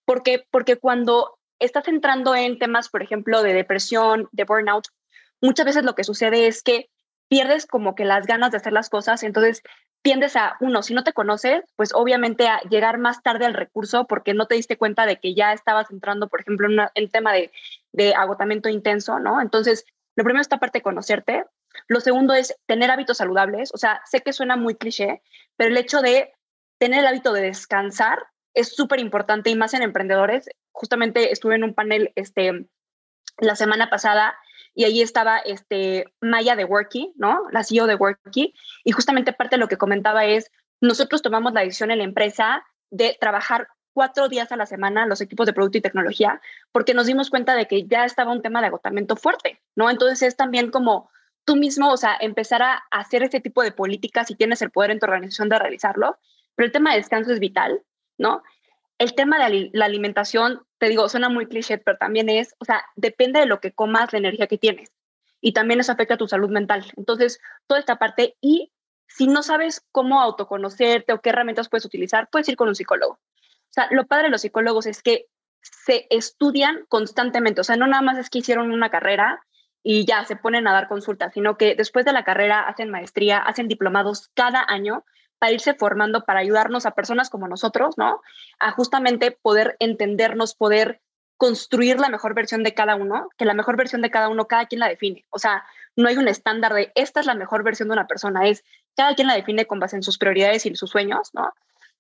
[0.03, 4.89] Porque porque cuando estás entrando en temas, por ejemplo, de depresión, de burnout,
[5.41, 6.89] muchas veces lo que sucede es que
[7.29, 9.63] pierdes como que las ganas de hacer las cosas, entonces
[10.01, 14.07] tiendes a, uno, si no te conoces, pues obviamente a llegar más tarde al recurso
[14.07, 17.31] porque no te diste cuenta de que ya estabas entrando, por ejemplo, en el tema
[17.31, 17.53] de,
[17.93, 19.39] de agotamiento intenso, ¿no?
[19.41, 19.85] Entonces,
[20.17, 21.45] lo primero es esta parte de conocerte.
[21.87, 23.71] Lo segundo es tener hábitos saludables.
[23.73, 25.21] O sea, sé que suena muy cliché,
[25.55, 26.33] pero el hecho de
[26.77, 30.49] tener el hábito de descansar es súper importante y más en emprendedores.
[30.71, 32.67] Justamente estuve en un panel este,
[33.39, 34.35] la semana pasada
[34.73, 37.43] y ahí estaba este, Maya de Worky, ¿no?
[37.51, 38.53] La CEO de Worky,
[38.83, 40.51] y justamente parte de lo que comentaba es,
[40.81, 45.21] nosotros tomamos la decisión en la empresa de trabajar cuatro días a la semana los
[45.21, 46.39] equipos de producto y tecnología,
[46.71, 49.89] porque nos dimos cuenta de que ya estaba un tema de agotamiento fuerte, ¿no?
[49.89, 51.09] Entonces es también como
[51.47, 54.91] tú mismo, o sea, empezar a hacer este tipo de políticas si tienes el poder
[54.91, 56.17] en tu organización de realizarlo,
[56.55, 57.81] pero el tema de descanso es vital,
[58.17, 58.43] ¿no?
[58.97, 62.83] el tema de la alimentación, te digo, suena muy cliché, pero también es, o sea,
[62.95, 64.91] depende de lo que comas, la energía que tienes.
[65.39, 66.91] Y también eso afecta a tu salud mental.
[66.97, 68.71] Entonces, toda esta parte, y
[69.07, 73.13] si no sabes cómo autoconocerte o qué herramientas puedes utilizar, puedes ir con un psicólogo.
[73.13, 75.27] O sea, lo padre de los psicólogos es que
[75.61, 77.61] se estudian constantemente.
[77.61, 79.45] O sea, no nada más es que hicieron una carrera
[79.89, 83.37] y ya se ponen a dar consultas, sino que después de la carrera hacen maestría,
[83.37, 85.05] hacen diplomados cada año
[85.39, 88.21] para irse formando, para ayudarnos a personas como nosotros, ¿no?
[88.59, 90.99] A justamente poder entendernos, poder
[91.37, 94.65] construir la mejor versión de cada uno, que la mejor versión de cada uno, cada
[94.65, 95.25] quien la define.
[95.29, 95.63] O sea,
[95.95, 98.65] no hay un estándar de esta es la mejor versión de una persona, es
[98.97, 101.53] cada quien la define con base en sus prioridades y sus sueños, ¿no?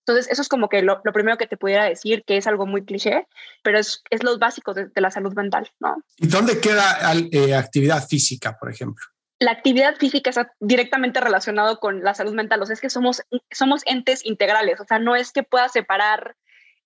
[0.07, 2.85] Entonces, eso es como que lo, primero que te pudiera decir, que es algo muy
[2.85, 3.27] cliché,
[3.61, 5.97] pero es, es los básicos de, la salud mental, ¿no?
[6.17, 6.97] ¿Y dónde queda
[7.31, 9.03] eh, actividad física, por ejemplo?
[9.39, 12.59] la actividad física está directamente relacionado con la salud mental.
[12.61, 14.79] O sea, es que somos, somos entes integrales.
[14.79, 16.35] O sea, no es que puedas separar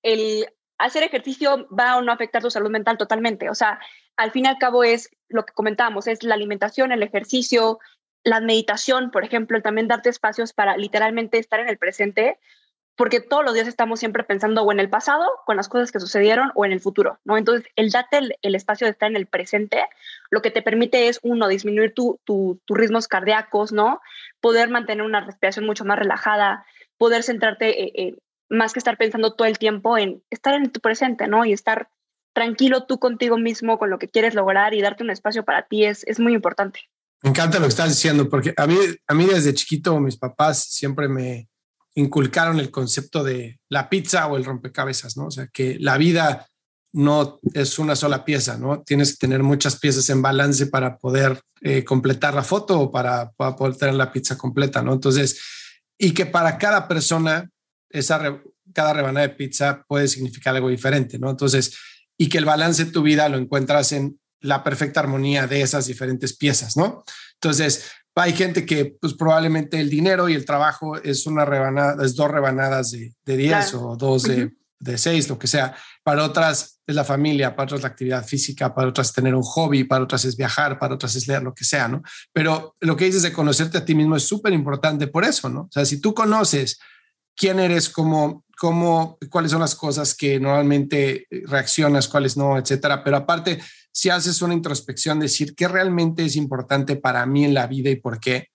[0.03, 3.49] el hacer ejercicio va o no afectar tu salud mental totalmente.
[3.49, 3.79] O sea,
[4.17, 7.79] al fin y al cabo es lo que comentábamos, es la alimentación, el ejercicio,
[8.23, 12.37] la meditación, por ejemplo, el también darte espacios para literalmente estar en el presente
[13.01, 15.99] porque todos los días estamos siempre pensando o en el pasado, con las cosas que
[15.99, 17.35] sucedieron, o en el futuro, ¿no?
[17.35, 19.81] Entonces, el date el, espacio de estar en el presente,
[20.29, 24.01] lo que te permite es, uno, disminuir tus tu, ritmos cardíacos, ¿no?
[24.39, 26.63] Poder mantener una respiración mucho más relajada,
[26.99, 28.17] poder centrarte, eh, eh,
[28.49, 31.43] más que estar pensando todo el tiempo en estar en tu presente, ¿no?
[31.43, 31.89] Y estar
[32.33, 35.85] tranquilo tú contigo mismo con lo que quieres lograr y darte un espacio para ti
[35.85, 36.81] es, es muy importante.
[37.23, 38.75] Me encanta lo que estás diciendo, porque a mí,
[39.07, 41.50] a mí desde chiquito mis papás siempre me,
[41.95, 45.27] inculcaron el concepto de la pizza o el rompecabezas, ¿no?
[45.27, 46.47] O sea, que la vida
[46.93, 48.83] no es una sola pieza, ¿no?
[48.83, 53.31] Tienes que tener muchas piezas en balance para poder eh, completar la foto o para,
[53.31, 54.93] poder tener la pizza completa, ¿no?
[54.93, 55.39] Entonces,
[55.97, 57.49] y que para cada persona,
[57.89, 58.41] esa
[58.73, 61.29] cada rebanada de pizza puede significar algo diferente, ¿no?
[61.29, 61.77] Entonces,
[62.17, 65.87] y que el balance de tu vida lo encuentras en la perfecta armonía de esas
[65.87, 67.03] diferentes piezas, ¿no?
[67.35, 72.15] Entonces, hay gente que pues probablemente el dinero y el trabajo es una rebanada, es
[72.15, 75.75] dos rebanadas de, de 10 o dos de, de 6, lo que sea.
[76.03, 79.83] Para otras es la familia, para otras la actividad física, para otras tener un hobby,
[79.83, 82.01] para otras es viajar, para otras es leer, lo que sea, ¿no?
[82.33, 85.61] Pero lo que dices de conocerte a ti mismo es súper importante por eso, ¿no?
[85.61, 86.79] O sea, si tú conoces
[87.35, 93.03] quién eres, cómo, cómo, cuáles son las cosas que normalmente reaccionas, cuáles no, etcétera.
[93.03, 93.59] Pero aparte,
[93.91, 97.95] si haces una introspección, decir qué realmente es importante para mí en la vida y
[97.95, 98.49] por qué.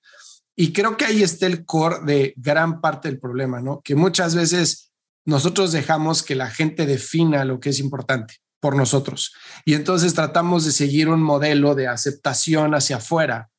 [0.55, 3.81] Y creo que ahí está el core de gran parte del problema, ¿no?
[3.83, 4.93] Que muchas veces
[5.25, 8.37] nosotros dejamos que la gente defina lo que es importante.
[8.59, 9.35] por nosotros.
[9.65, 13.51] Y entonces tratamos de seguir un modelo de aceptación hacia afuera,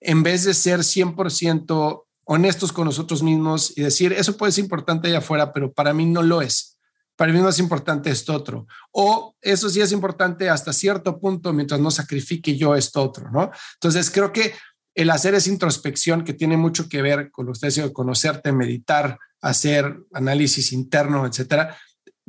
[0.00, 5.08] en vez de ser 100% honestos con nosotros mismos y decir, eso puede ser importante
[5.08, 6.78] allá afuera, pero para mí no lo es.
[7.16, 8.66] Para mí es importante esto otro.
[8.92, 13.50] O eso sí es importante hasta cierto punto mientras no sacrifique yo esto otro, ¿no?
[13.74, 14.52] Entonces creo que
[14.94, 19.18] el hacer esa introspección que tiene mucho que ver con lo que de conocerte, meditar,
[19.40, 21.78] hacer análisis interno, etcétera,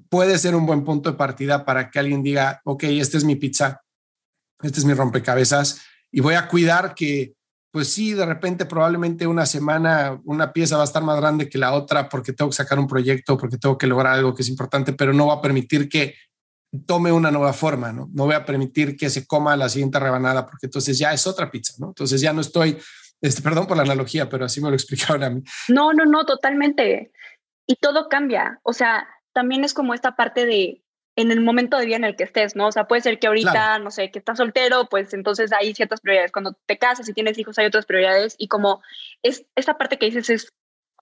[0.07, 3.35] puede ser un buen punto de partida para que alguien diga, ok, esta es mi
[3.35, 3.81] pizza,
[4.61, 7.33] este es mi rompecabezas y voy a cuidar que,
[7.71, 11.57] pues sí, de repente probablemente una semana una pieza va a estar más grande que
[11.57, 14.49] la otra porque tengo que sacar un proyecto, porque tengo que lograr algo que es
[14.49, 16.15] importante, pero no va a permitir que
[16.85, 18.09] tome una nueva forma, ¿no?
[18.13, 21.49] No voy a permitir que se coma la siguiente rebanada porque entonces ya es otra
[21.49, 21.87] pizza, ¿no?
[21.87, 22.77] Entonces ya no estoy,
[23.21, 25.43] este, perdón por la analogía, pero así me lo explicaron a mí.
[25.67, 27.11] No, no, no, totalmente.
[27.67, 28.59] Y todo cambia.
[28.63, 30.83] O sea, también es como esta parte de
[31.19, 32.67] en el momento de vida en el que estés, ¿no?
[32.67, 35.99] O sea, puede ser que ahorita, no sé, que estás soltero, pues entonces hay ciertas
[35.99, 36.31] prioridades.
[36.31, 38.81] Cuando te casas y tienes hijos hay otras prioridades y como
[39.21, 40.53] es esta parte que dices es,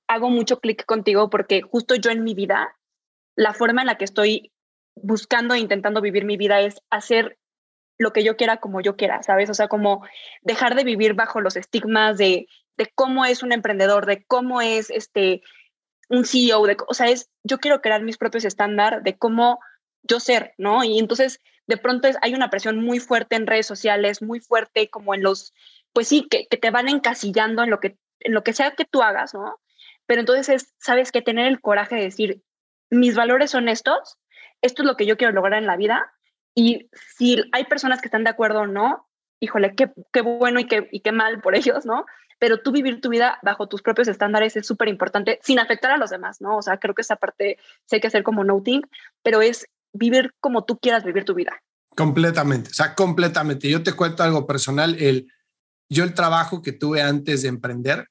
[0.07, 2.75] hago mucho clic contigo porque justo yo en mi vida,
[3.35, 4.51] la forma en la que estoy
[4.95, 7.37] buscando e intentando vivir mi vida es hacer
[7.99, 9.51] lo que yo quiera como yo quiera, ¿sabes?
[9.51, 10.03] O sea, como
[10.41, 14.89] dejar de vivir bajo los estigmas de, de cómo es un emprendedor, de cómo es
[14.89, 15.41] este
[16.09, 19.59] un CEO, de, o sea, es, yo quiero crear mis propios estándares de cómo
[20.07, 20.83] yo ser, ¿no?
[20.83, 25.13] Y entonces, de pronto hay una presión muy fuerte en redes sociales, muy fuerte como
[25.13, 25.53] en los,
[25.93, 28.85] pues sí, que, que te van encasillando en lo, que, en lo que sea que
[28.85, 29.59] tú hagas, ¿no?
[30.05, 32.41] Pero entonces es, sabes que tener el coraje de decir,
[32.89, 34.17] mis valores son estos,
[34.61, 36.11] esto es lo que yo quiero lograr en la vida,
[36.55, 39.07] y si hay personas que están de acuerdo o no,
[39.39, 42.05] híjole, qué, qué bueno y qué, y qué mal por ellos, ¿no?
[42.39, 45.97] pero tú vivir tu vida bajo tus propios estándares es súper importante sin afectar a
[45.97, 46.57] los demás, ¿no?
[46.57, 48.81] O sea, creo que esa parte sé que hacer como noting,
[49.23, 49.67] pero es
[49.97, 51.51] vivir como tú quieras vivir tu vida.
[51.95, 53.69] Completamente, o sea, completamente.
[53.69, 55.31] Yo te cuento algo personal, el,
[55.89, 58.07] yo el trabajo que tuve antes de emprender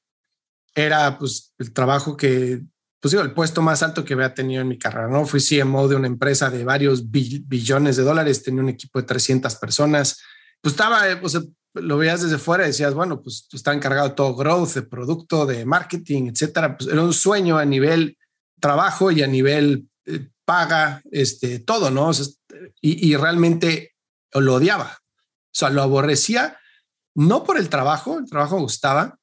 [0.75, 2.61] era pues el trabajo que,
[2.99, 5.25] pues digo, el puesto más alto que había tenido en mi carrera, ¿no?
[5.25, 9.55] Fui CMO de una empresa de varios billones de dólares, tenía un equipo de 300
[9.55, 10.21] personas,
[10.61, 11.41] pues estaba, eh, o sea,
[11.73, 15.45] lo veías desde fuera y decías, bueno, pues está encargado de todo growth, de producto,
[15.45, 16.77] de marketing, etcétera.
[16.77, 18.17] Pues era un sueño a nivel
[18.59, 22.09] trabajo y a nivel eh, paga, este, todo, ¿no?
[22.79, 23.95] y, realmente
[24.31, 24.97] lo odiaba.
[24.97, 26.57] O sea, lo aborrecía,
[27.15, 29.19] no por el trabajo, el trabajo gustaba,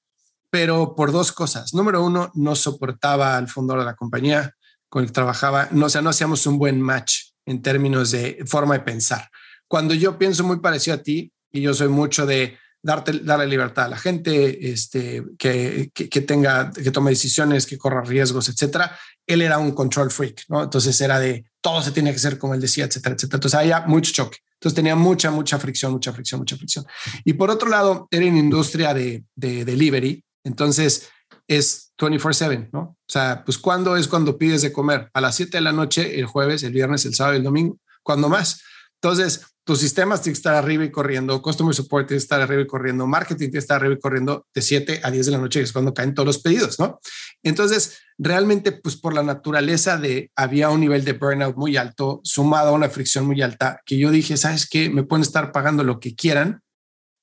[0.50, 1.72] pero por dos cosas.
[1.72, 4.54] Número uno, no soportaba al fundador de la compañía
[4.90, 8.44] con el que trabajaba, no, o sea, no hacíamos un buen match en términos de
[8.46, 9.30] forma de pensar.
[9.66, 13.86] Cuando yo pienso muy parecido a ti, y yo soy mucho de darte, darle libertad
[13.86, 18.94] a la gente, este, que, que, tenga, que tome decisiones, que corra riesgos, etcétera.
[19.26, 20.62] Él era un control freak, ¿no?
[20.62, 23.38] Entonces era de todo se tiene que hacer como él decía, etcétera, etcétera.
[23.38, 24.38] Entonces había mucho choque.
[24.54, 26.86] Entonces tenía mucha, mucha fricción, mucha fricción, mucha fricción.
[27.24, 30.22] Y por otro lado, era en industria de, de delivery.
[30.44, 31.08] Entonces
[31.48, 32.80] es 24/7, ¿no?
[32.80, 35.10] O sea, pues ¿cuándo es cuando pides de comer?
[35.14, 38.28] A las 7 de la noche, el jueves, el viernes, el sábado, el domingo, cuando
[38.28, 38.62] más.
[39.00, 42.62] Entonces, tus sistemas tienen que estar arriba y corriendo, customer support tiene que estar arriba
[42.62, 45.38] y corriendo, marketing tiene que estar arriba y corriendo de 7 a 10 de la
[45.38, 47.00] noche, que es cuando caen todos los pedidos, ¿no?
[47.42, 52.68] Entonces, realmente, pues por la naturaleza de, había un nivel de burnout muy alto, sumado
[52.68, 54.90] a una fricción muy alta, que yo dije, ¿sabes qué?
[54.90, 56.60] Me pueden estar pagando lo que quieran,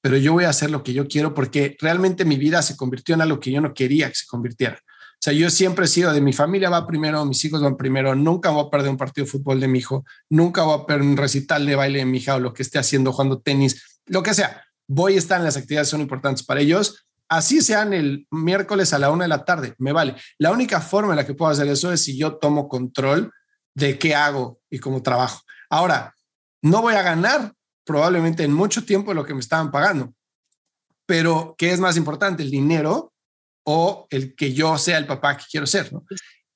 [0.01, 3.13] pero yo voy a hacer lo que yo quiero porque realmente mi vida se convirtió
[3.13, 4.80] en algo que yo no quería que se convirtiera.
[5.23, 8.49] Sea, yo siempre he sido de mi familia va primero, mis hijos van primero, nunca
[8.49, 11.15] voy a perder un partido de fútbol de mi hijo, nunca voy a perder un
[11.15, 14.34] recital de baile de mi hija o lo que esté haciendo, jugando tenis, lo que
[14.34, 14.65] sea.
[14.88, 17.05] Voy a estar en las actividades que son importantes para ellos.
[17.29, 20.15] Así sean el miércoles a la una de la tarde, me vale.
[20.39, 23.31] La única forma en la que puedo hacer eso es si yo tomo control
[23.75, 25.41] de qué hago y cómo trabajo.
[25.69, 26.15] Ahora,
[26.63, 27.53] no voy a ganar
[27.86, 30.15] probablemente en mucho tiempo lo que me estaban pagando,
[31.05, 32.41] pero ¿qué es más importante?
[32.41, 33.13] El dinero
[33.63, 36.06] o el que yo sea el papá que quiero ser, ¿no?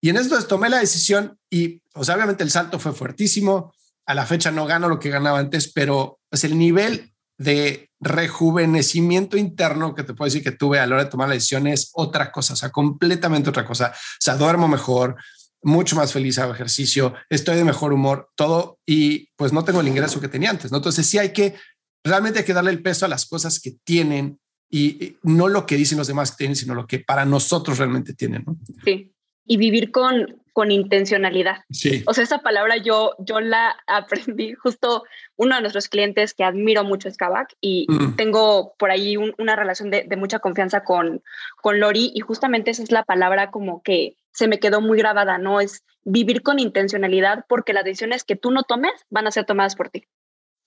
[0.02, 3.74] Y en esto tomé la decisión y, pues obviamente el salto fue fuertísimo.
[4.06, 9.36] A la fecha no gano lo que ganaba antes, pero pues el nivel de rejuvenecimiento
[9.36, 11.90] interno que te puedo decir que tuve a la hora de tomar la decisión es
[11.94, 13.94] otra cosa, o sea, completamente otra cosa.
[13.96, 15.16] O sea, duermo mejor,
[15.64, 19.88] mucho más feliz, hago ejercicio, estoy de mejor humor, todo, y pues no tengo el
[19.88, 20.78] ingreso que tenía antes, ¿no?
[20.78, 21.56] Entonces sí hay que,
[22.04, 24.40] realmente hay que darle el peso a las cosas que tienen
[24.78, 28.14] y no lo que dicen los demás que tienen, sino lo que para nosotros realmente
[28.14, 28.44] tienen.
[28.46, 28.58] ¿no?
[28.84, 29.14] Sí,
[29.46, 31.60] y vivir con, con intencionalidad.
[31.70, 32.04] Sí.
[32.08, 35.04] O sea, esa palabra yo, yo la aprendí justo
[35.38, 38.16] uno de nuestros clientes que admiro mucho es Kavak y mm.
[38.18, 41.22] tengo por ahí una relación de, de, mucha confianza con,
[41.62, 45.38] con Lori y justamente esa es la palabra como que se me quedó muy grabada,
[45.38, 45.62] ¿no?
[45.62, 49.76] Es vivir con intencionalidad porque las decisiones que tú no tomes van a ser tomadas
[49.78, 50.04] por ti.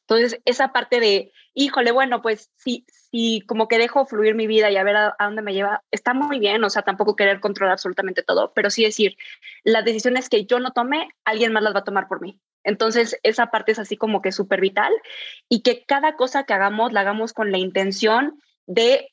[0.08, 4.70] Entonces, esa parte de, híjole, bueno, pues sí, sí, como que dejo fluir mi vida
[4.70, 7.74] y a ver a, dónde me lleva, está muy bien, o sea, tampoco querer controlar
[7.74, 9.18] absolutamente todo, pero sí decir,
[9.64, 12.40] las decisiones que yo no tome, alguien más las va a tomar por mí.
[12.64, 14.94] Entonces, esa parte es así como que súper vital
[15.46, 19.10] y que cada cosa que hagamos la hagamos con la intención de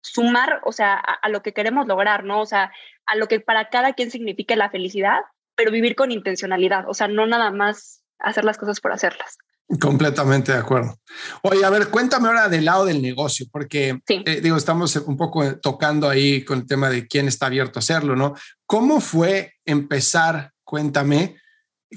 [0.00, 2.40] sumar, o sea, a, a, lo que queremos lograr, ¿no?
[2.40, 2.72] O sea,
[3.06, 5.20] a lo que para cada quien signifique la felicidad,
[5.54, 9.38] pero vivir con intencionalidad, o sea, no nada más hacer las cosas por hacerlas.
[9.80, 10.98] Completamente de acuerdo.
[11.42, 15.56] Oye, a ver, cuéntame ahora del lado del negocio, porque eh, digo, estamos un poco
[15.60, 18.34] tocando ahí con el tema de quién está abierto a hacerlo, ¿no?
[18.66, 20.52] ¿Cómo fue empezar?
[20.62, 21.36] Cuéntame,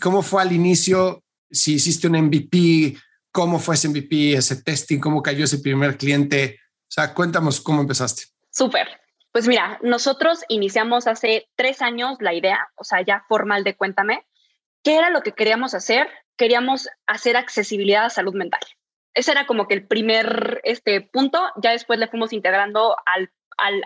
[0.01, 1.23] ¿cómo fue al inicio?
[1.51, 2.97] Si hiciste un MVP,
[3.31, 4.99] ¿cómo fue ese MVP, ese testing?
[4.99, 6.59] ¿Cómo cayó ese primer cliente?
[6.83, 8.23] O sea, cuéntanos cómo empezaste.
[8.51, 8.87] Súper.
[9.31, 14.25] Pues mira, nosotros iniciamos hace tres años la idea, o sea, ya formal de Cuéntame.
[14.81, 16.07] ¿Qué era lo que queríamos hacer?
[16.37, 18.61] Queríamos hacer accesibilidad a salud mental.
[19.13, 21.41] Ese era como que el primer este, punto.
[21.61, 23.81] Ya después le fuimos integrando al, al,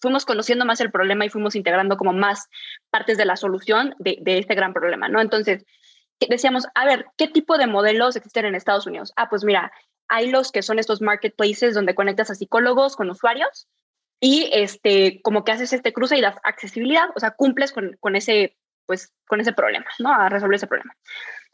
[0.00, 2.48] fuimos conociendo más el problema y fuimos integrando como más
[2.90, 5.20] partes de la solución de, de este gran problema, ¿no?
[5.20, 5.64] Entonces,
[6.28, 9.12] decíamos, a ver, ¿qué tipo de modelos existen en Estados Unidos?
[9.16, 9.72] Ah, pues mira,
[10.08, 13.68] hay los que son estos marketplaces donde conectas a psicólogos con usuarios
[14.20, 18.16] y este, como que haces este cruce y das accesibilidad, o sea, cumples con, con
[18.16, 20.14] ese, pues, con ese problema, ¿no?
[20.14, 20.94] A resolver ese problema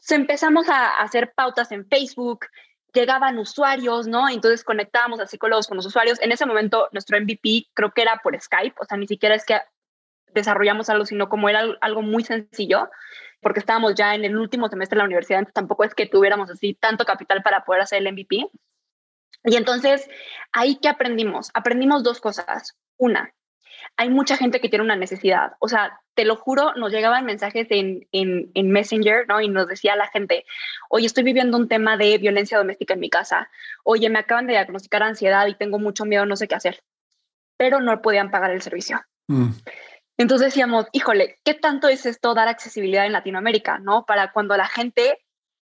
[0.09, 2.47] empezamos a hacer pautas en Facebook,
[2.93, 4.27] llegaban usuarios, ¿no?
[4.29, 6.19] Entonces conectábamos a psicólogos con los usuarios.
[6.21, 9.45] En ese momento nuestro MVP creo que era por Skype, o sea, ni siquiera es
[9.45, 9.59] que
[10.33, 12.89] desarrollamos algo, sino como era algo muy sencillo,
[13.41, 16.49] porque estábamos ya en el último semestre de la universidad, entonces tampoco es que tuviéramos
[16.49, 18.47] así tanto capital para poder hacer el MVP.
[19.43, 20.07] Y entonces,
[20.51, 21.49] ahí que aprendimos?
[21.53, 22.77] Aprendimos dos cosas.
[22.97, 23.33] Una,
[23.97, 25.53] hay mucha gente que tiene una necesidad.
[25.59, 29.41] O sea, te lo juro, nos llegaban mensajes en, en, en, Messenger, ¿no?
[29.41, 30.45] Y nos decía la gente,
[30.89, 33.49] oye, estoy viviendo un tema de violencia doméstica en mi casa.
[33.83, 36.83] Oye, me acaban de diagnosticar ansiedad y tengo mucho miedo, no sé qué hacer.
[37.57, 39.01] Pero no podían pagar el servicio.
[39.27, 39.51] Mm.
[40.17, 44.05] Entonces decíamos, híjole, ¿qué tanto es esto dar accesibilidad en Latinoamérica, ¿no?
[44.05, 45.17] Para cuando la gente,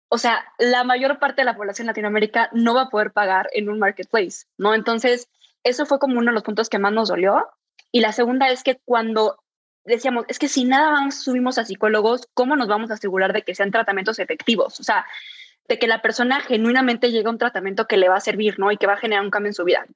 [0.09, 3.49] o sea, la mayor parte de la población en Latinoamérica no va a poder pagar
[3.53, 4.75] en un marketplace, ¿no?
[4.75, 5.29] Entonces,
[5.63, 7.49] eso fue como uno de los puntos que más nos dolió
[7.95, 9.39] y la segunda es que cuando
[9.85, 13.43] decíamos, es que si nada más subimos a psicólogos, ¿cómo nos vamos a asegurar de
[13.43, 14.81] que sean tratamientos efectivos?
[14.81, 15.07] O sea,
[15.69, 18.73] de que la persona genuinamente llegue a un tratamiento que le va a servir, ¿no?
[18.73, 19.87] Y que va a generar un cambio en su vida.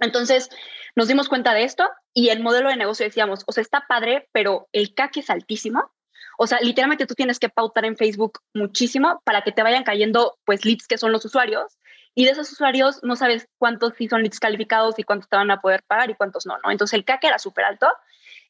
[0.00, 0.50] Entonces,
[0.96, 4.28] nos dimos cuenta de esto y el modelo de negocio decíamos, o sea, está padre,
[4.32, 5.94] pero el CAC es altísimo.
[6.36, 10.36] O sea, literalmente tú tienes que pautar en Facebook muchísimo para que te vayan cayendo,
[10.44, 11.78] pues, leads que son los usuarios
[12.14, 15.50] y de esos usuarios no sabes cuántos sí son leads calificados y cuántos te van
[15.50, 16.70] a poder pagar y cuántos no, ¿no?
[16.70, 17.88] Entonces el CAC era súper alto.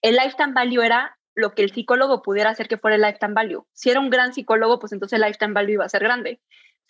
[0.03, 3.67] El lifetime value era lo que el psicólogo pudiera hacer que fuera el lifetime value.
[3.73, 6.41] Si era un gran psicólogo, pues entonces el lifetime value iba a ser grande.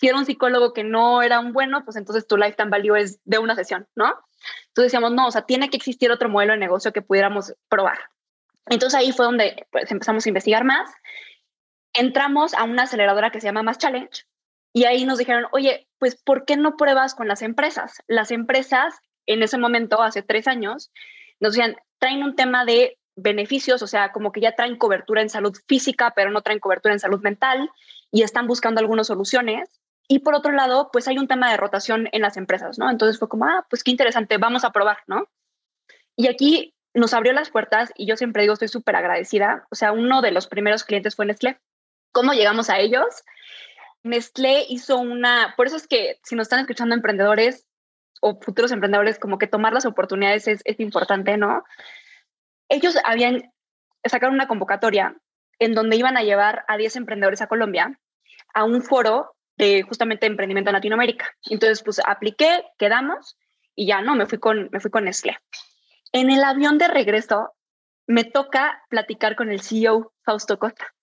[0.01, 3.21] Si era un psicólogo que no era un bueno, pues entonces tu lifetime value es
[3.25, 4.07] de una sesión, ¿no?
[4.69, 7.99] Entonces decíamos, no, o sea, tiene que existir otro modelo de negocio que pudiéramos probar.
[8.67, 10.91] Entonces ahí fue donde pues, empezamos a investigar más.
[11.93, 14.25] Entramos a una aceleradora que se llama Mass Challenge,
[14.75, 18.03] y ahí nos dijeron, oye, pues ¿por qué no pruebas con las empresas?
[18.09, 20.91] Las empresas en ese momento, hace tres años,
[21.39, 25.31] nos decían, traen un tema de beneficios, o sea, como que ya traen cobertura en
[25.31, 27.71] salud física, pero no traen cobertura en salud mental
[28.11, 29.71] y están buscando algunas soluciones.
[30.09, 32.91] Y por otro lado, pues hay un tema de rotación en las empresas, ¿no?
[32.91, 35.29] Entonces fue como, ah, pues qué interesante, vamos a probar, ¿no?
[36.17, 39.69] Y aquí nos abrió las puertas y yo siempre digo, estoy súper agradecida.
[39.71, 41.61] O sea, uno de los primeros clientes fue Nestlé.
[42.13, 43.23] ¿Cómo llegamos a ellos?
[44.05, 47.67] Nestlé hizo una, por eso es que si nos están escuchando emprendedores
[48.21, 51.65] o futuros emprendedores, como que tomar las oportunidades es, es importante, ¿no?
[52.69, 53.51] Ellos habían,
[54.05, 55.17] sacaron una convocatoria
[55.59, 57.99] en donde iban a llevar a 10 emprendedores a Colombia
[58.53, 61.35] a un foro de justamente emprendimiento en Latinoamérica.
[61.49, 63.37] Entonces, pues apliqué, quedamos
[63.75, 65.39] y ya no, me fui con, me fui con Nestlé.
[66.13, 67.55] En el avión de regreso
[68.07, 70.95] me toca platicar con el CEO Fausto Costa.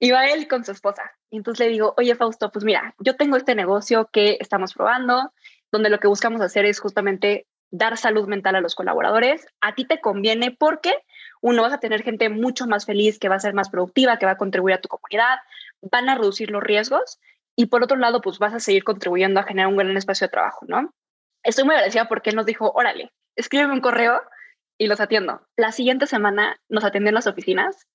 [0.00, 1.12] Iba él con su esposa.
[1.30, 5.32] Y entonces le digo, oye Fausto, pues mira, yo tengo este negocio que estamos probando,
[5.72, 9.46] donde lo que buscamos hacer es justamente dar salud mental a los colaboradores.
[9.60, 10.94] A ti te conviene porque
[11.40, 14.26] uno vas a tener gente mucho más feliz, que va a ser más productiva, que
[14.26, 15.38] va a contribuir a tu comunidad,
[15.82, 17.18] van a reducir los riesgos
[17.56, 20.32] y por otro lado, pues vas a seguir contribuyendo a generar un gran espacio de
[20.32, 20.92] trabajo, ¿no?
[21.42, 24.22] Estoy muy agradecida porque él nos dijo, órale, escríbeme un correo
[24.78, 25.46] y los atiendo.
[25.56, 27.86] La siguiente semana nos atendió en las oficinas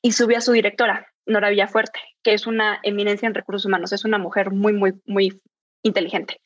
[0.00, 4.04] y subí a su directora, Nora Villafuerte, que es una eminencia en recursos humanos, es
[4.04, 5.40] una mujer muy, muy, muy
[5.82, 6.40] inteligente.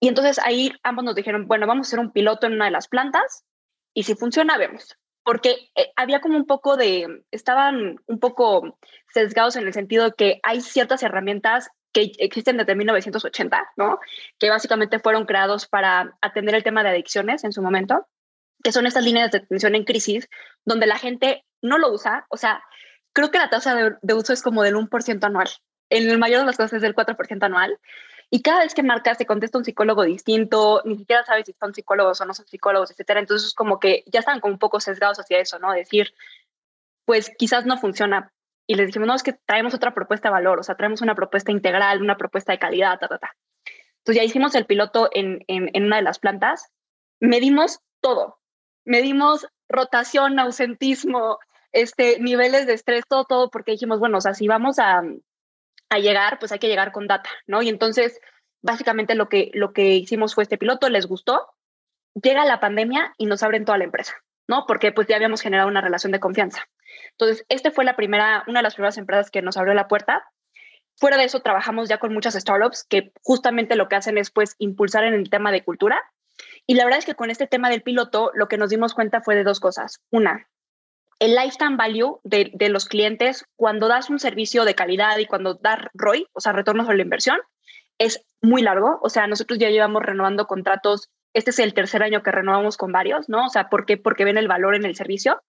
[0.00, 2.70] Y entonces ahí ambos nos dijeron, bueno, vamos a hacer un piloto en una de
[2.70, 3.44] las plantas
[3.94, 4.96] y si funciona, vemos.
[5.24, 8.78] Porque eh, había como un poco de, estaban un poco
[9.12, 13.98] sesgados en el sentido de que hay ciertas herramientas que existen desde 1980, ¿no?
[14.38, 18.06] Que básicamente fueron creados para atender el tema de adicciones en su momento,
[18.62, 20.28] que son estas líneas de atención en crisis,
[20.64, 22.26] donde la gente no lo usa.
[22.30, 22.62] O sea,
[23.18, 25.48] creo que la tasa de, uso es como del 1% anual.
[25.90, 27.76] En el mayor de los casos es del 4% anual.
[28.30, 31.74] Y cada vez que marcas, te contesta un psicólogo distinto, ni siquiera sabes si son
[31.74, 33.18] psicólogos o no son psicólogos, etcétera.
[33.18, 35.72] Entonces, como que ya están como un poco sesgados hacia eso, ¿no?
[35.72, 36.14] Decir,
[37.06, 38.32] pues quizás no funciona
[38.68, 41.16] y les dijimos, no, es que traemos otra propuesta de valor, o sea, traemos una
[41.16, 43.34] propuesta integral, una propuesta de calidad, ta, ta, ta.
[43.98, 46.70] Entonces ya hicimos el piloto en, en, en una de las plantas,
[47.18, 48.38] medimos todo,
[48.84, 51.40] medimos rotación, ausentismo,
[51.72, 55.02] este, niveles de estrés, todo, todo, porque dijimos, bueno, o sea, si vamos a,
[55.88, 57.62] a llegar, pues hay que llegar con data, ¿no?
[57.62, 58.20] Y entonces,
[58.62, 61.46] básicamente lo que, lo que hicimos fue este piloto, les gustó,
[62.14, 64.14] llega la pandemia y nos abren toda la empresa,
[64.46, 64.64] ¿no?
[64.66, 66.68] Porque pues ya habíamos generado una relación de confianza.
[67.12, 70.24] Entonces, este fue la primera, una de las primeras empresas que nos abrió la puerta.
[70.96, 74.56] Fuera de eso, trabajamos ya con muchas startups que justamente lo que hacen es pues
[74.58, 76.02] impulsar en el tema de cultura.
[76.66, 79.20] Y la verdad es que con este tema del piloto, lo que nos dimos cuenta
[79.20, 80.00] fue de dos cosas.
[80.10, 80.48] Una,
[81.18, 85.80] el lifetime value de, los clientes cuando das un servicio de calidad y cuando das
[85.94, 87.38] ROI, o sea, retorno sobre la inversión,
[87.98, 89.00] es muy largo.
[89.02, 91.10] O sea, nosotros ya llevamos renovando contratos.
[91.34, 93.46] Este es el tercer año que renovamos con varios, ¿no?
[93.46, 93.96] O sea, ¿por qué?
[93.96, 95.42] Porque ven el valor en el servicio.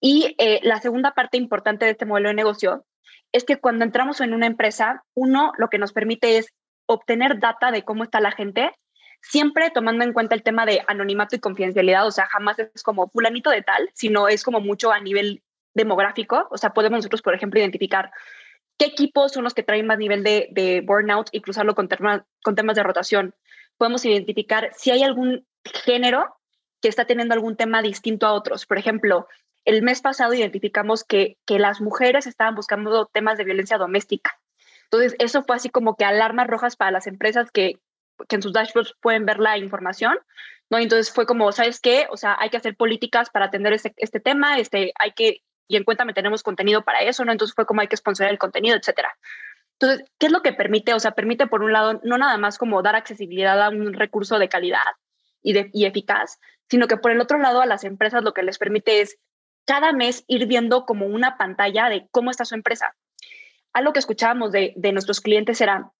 [0.00, 2.84] Y eh, la segunda parte importante de este modelo de negocio
[3.32, 6.52] es que cuando entramos en una empresa, uno lo que nos permite es
[6.86, 8.72] obtener data de cómo está la gente,
[9.20, 13.08] siempre tomando en cuenta el tema de anonimato y confidencialidad, o sea, jamás es como
[13.08, 15.42] fulanito de tal, sino es como mucho a nivel
[15.74, 18.10] demográfico, o sea, podemos nosotros, por ejemplo, identificar
[18.78, 21.88] qué equipos son los que traen más nivel de, burnout y cruzarlo con,
[22.42, 23.34] con temas de rotación.
[23.76, 26.36] Podemos identificar si hay algún género
[26.80, 28.66] que está teniendo algún tema distinto a otros.
[28.66, 29.28] Por ejemplo,
[29.64, 34.38] el mes pasado identificamos que, que las mujeres estaban buscando temas de violencia doméstica.
[34.84, 37.80] Entonces, eso fue así como que alarmas rojas para las empresas que,
[38.28, 40.18] que en sus dashboards pueden ver la información,
[40.70, 40.78] ¿no?
[40.78, 42.06] Entonces fue como, ¿sabes qué?
[42.10, 45.76] O sea, hay que hacer políticas para atender este, este tema, este, hay que, y
[45.76, 47.32] en cuenta tenemos contenido para eso, ¿no?
[47.32, 49.16] Entonces fue como hay que sponsorar el contenido, etcétera.
[49.78, 50.94] Entonces, ¿qué es lo que permite?
[50.94, 54.38] O sea, permite por un lado no nada más como dar accesibilidad a un recurso
[54.38, 54.80] de calidad
[55.42, 56.40] y, de, y eficaz,
[56.70, 59.18] sino que por el otro lado a las empresas lo que les permite es
[59.66, 62.96] cada mes ir viendo como una pantalla de cómo está su empresa.
[63.72, 65.90] Algo que escuchábamos de, de nuestros clientes era,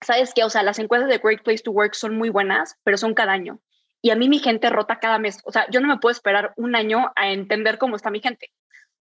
[0.00, 0.44] ¿sabes qué?
[0.44, 3.32] O sea, las encuestas de Great Place to Work son muy buenas, pero son cada
[3.32, 3.60] año.
[4.00, 5.40] Y a mí mi gente rota cada mes.
[5.44, 8.52] O sea, yo no me puedo esperar un año a entender cómo está mi gente.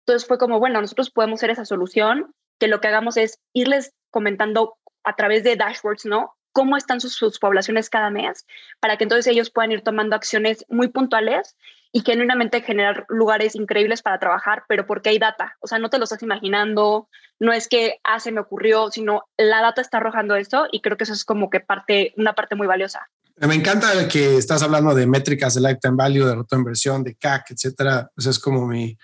[0.01, 3.93] Entonces fue como, bueno, nosotros podemos ser esa solución, que lo que hagamos es irles
[4.11, 6.37] comentando a través de dashboards, ¿no?
[6.57, 8.47] cómo están sus, sus, poblaciones cada mes,
[8.81, 11.55] para que entonces ellos puedan ir tomando acciones muy puntuales
[11.93, 15.57] y genuinamente generar lugares increíbles para trabajar, pero porque hay data.
[15.61, 17.09] O sea, no te lo estás imaginando,
[17.39, 20.97] no es que, ah, se me ocurrió, sino la data está arrojando esto y creo
[20.97, 23.09] que eso es como que parte, una parte muy valiosa.
[23.37, 28.11] Me encanta que estás hablando de métricas de lifetime value, de inversión, de CAC, etcétera.
[28.17, 28.97] Eso es como mi,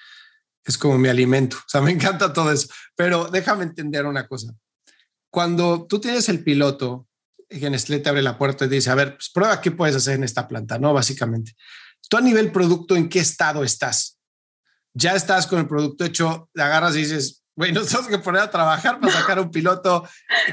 [0.64, 1.58] es como mi alimento.
[1.58, 2.68] O sea, me encanta todo eso.
[2.96, 4.54] Pero déjame entender una cosa.
[5.28, 7.06] Cuando tú tienes el piloto
[7.60, 10.24] Nestlé te abre la puerta y dice, a ver, pues prueba qué puedes hacer en
[10.24, 10.92] esta planta, ¿no?
[10.92, 11.54] Básicamente.
[12.08, 14.18] Tú a nivel producto, ¿en qué estado estás?
[14.94, 18.42] Ya estás con el producto hecho, le agarras y dices, güey, nos tenemos que poner
[18.42, 20.06] a trabajar para sacar un piloto.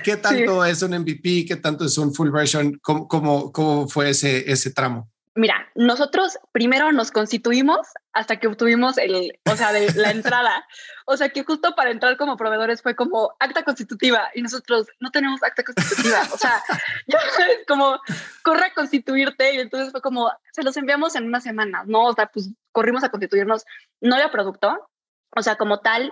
[0.03, 1.45] ¿Qué tanto es un MVP?
[1.45, 2.79] ¿Qué tanto es un full version?
[2.81, 5.09] ¿Cómo, cómo, cómo fue ese, ese tramo?
[5.35, 10.65] Mira, nosotros primero nos constituimos hasta que obtuvimos el, o sea, de la entrada.
[11.05, 15.11] O sea, que justo para entrar como proveedores fue como acta constitutiva y nosotros no
[15.11, 16.21] tenemos acta constitutiva.
[16.33, 16.61] O sea,
[17.07, 17.99] ya es como
[18.43, 22.05] corre a constituirte y entonces fue como se los enviamos en unas semanas, ¿no?
[22.05, 23.65] O sea, pues corrimos a constituirnos.
[24.01, 24.89] No había producto.
[25.35, 26.11] O sea, como tal,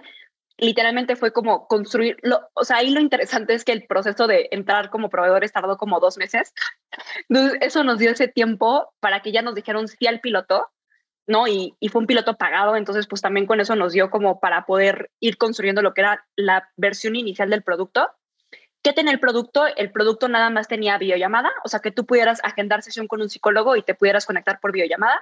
[0.57, 2.49] literalmente fue como construirlo.
[2.53, 5.99] O sea, ahí lo interesante es que el proceso de entrar como proveedores tardó como
[5.99, 6.53] dos meses.
[7.29, 10.67] Entonces, eso nos dio ese tiempo para que ya nos dijeron sí al piloto,
[11.27, 11.47] ¿no?
[11.47, 14.65] Y, y, fue un piloto pagado, entonces pues también con eso nos dio como para
[14.65, 18.09] poder ir construyendo lo que era la versión inicial del producto.
[18.81, 19.65] ¿Qué tenía el producto?
[19.67, 23.29] El producto nada más tenía videollamada, o sea, que tú pudieras agendar sesión con un
[23.29, 25.21] psicólogo y te pudieras conectar por videollamada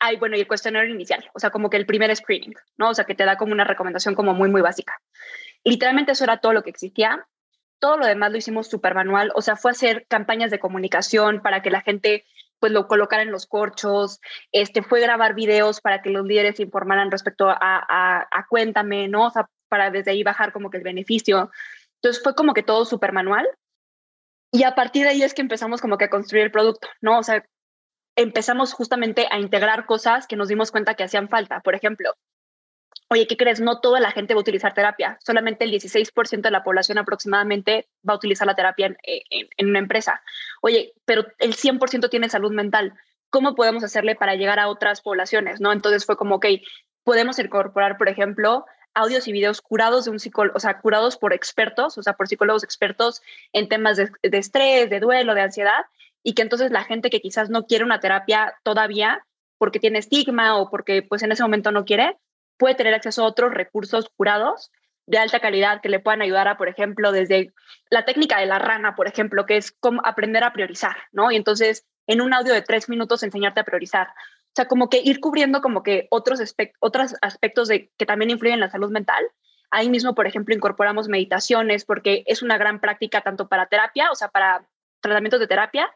[0.00, 2.90] Ay, bueno, y el cuestionario inicial, o sea, como que el primer screening, ¿no?
[2.90, 5.00] O sea, que te da como una recomendación como muy, muy básica.
[5.62, 7.26] Literalmente eso era todo lo que existía.
[7.78, 11.62] Todo lo demás lo hicimos súper manual, o sea, fue hacer campañas de comunicación para
[11.62, 12.24] que la gente
[12.60, 14.20] pues lo colocar en los corchos,
[14.52, 19.26] este, fue grabar videos para que los líderes informaran respecto a, a, Cuéntame, ¿no?
[19.26, 21.50] O sea, para desde ahí bajar como que el beneficio.
[21.96, 23.48] Entonces fue como que todo súper manual.
[24.52, 27.18] Y a partir de ahí es que empezamos como que a construir el producto, ¿no?
[27.18, 27.44] O sea,
[28.16, 31.60] empezamos justamente a integrar cosas que nos dimos cuenta que hacían falta.
[31.60, 32.14] Por ejemplo,
[33.08, 33.60] oye, ¿qué crees?
[33.60, 37.88] No toda la gente va a utilizar terapia, solamente el 16% de la población aproximadamente
[38.08, 40.22] va a utilizar la terapia en, una empresa.
[40.62, 42.94] Oye, pero el 100% tiene salud mental.
[43.28, 45.60] ¿Cómo podemos hacerle para llegar a otras poblaciones?
[45.60, 45.72] ¿no?
[45.72, 46.46] Entonces fue como, ok,
[47.04, 51.32] podemos incorporar, por ejemplo, audios y videos curados de un psicólogo, o sea, curados por
[51.32, 55.84] expertos, o sea, por psicólogos expertos en temas de estrés, de duelo, de ansiedad,
[56.22, 59.24] y que entonces la gente que quizás no quiere una terapia todavía
[59.58, 62.18] porque tiene estigma o porque pues en ese momento no quiere,
[62.58, 64.70] puede tener acceso a otros recursos curados
[65.06, 67.52] de alta calidad que le puedan ayudar a, por ejemplo, desde
[67.90, 71.32] la técnica de la rana, por ejemplo, que es como aprender a priorizar, ¿no?
[71.32, 74.08] Y entonces, en un audio de tres minutos, enseñarte a priorizar.
[74.08, 76.40] O sea, como que ir cubriendo como que otros,
[76.78, 79.24] otros aspectos de, que también influyen en la salud mental.
[79.72, 84.14] Ahí mismo, por ejemplo, incorporamos meditaciones porque es una gran práctica tanto para terapia, o
[84.14, 84.64] sea, para
[85.00, 85.90] tratamientos de terapia,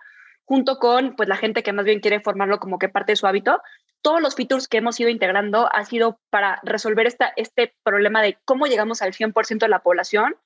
[0.44, 3.26] junto con pues la gente que más bien quiere formarlo como que parte de su
[3.26, 3.60] hábito,
[4.02, 8.38] todos los features que hemos ido integrando ha sido para resolver esta, este problema de
[8.44, 10.36] cómo llegamos al 100% de la población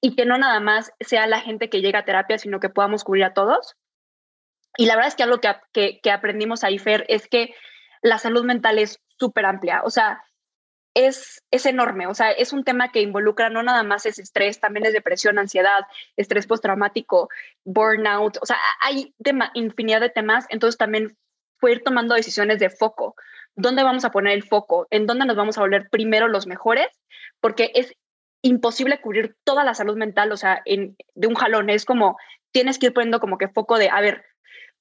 [0.00, 3.04] y que no nada más sea la gente que llega a terapia, sino que podamos
[3.04, 3.76] cubrir a todos.
[4.76, 7.54] Y la verdad es que algo que, que, que aprendimos ahí, Fer, es que
[8.02, 9.82] la salud mental es súper amplia.
[9.84, 10.22] O sea,
[10.94, 12.06] es, es enorme.
[12.06, 15.38] O sea, es un tema que involucra no nada más es estrés, también es depresión,
[15.38, 15.80] ansiedad,
[16.16, 17.28] estrés postraumático,
[17.64, 18.38] burnout.
[18.40, 19.14] O sea, hay
[19.54, 20.46] infinidad de temas.
[20.48, 21.16] Entonces también
[21.58, 23.16] fue ir tomando decisiones de foco.
[23.56, 24.86] ¿Dónde vamos a poner el foco?
[24.90, 26.88] ¿En dónde nos vamos a volver primero los mejores?
[27.40, 27.92] Porque es
[28.42, 31.70] imposible cubrir toda la salud mental, o sea, de un jalón.
[31.70, 32.18] Es como,
[32.52, 34.24] tienes que ir poniendo como que foco de, a ver,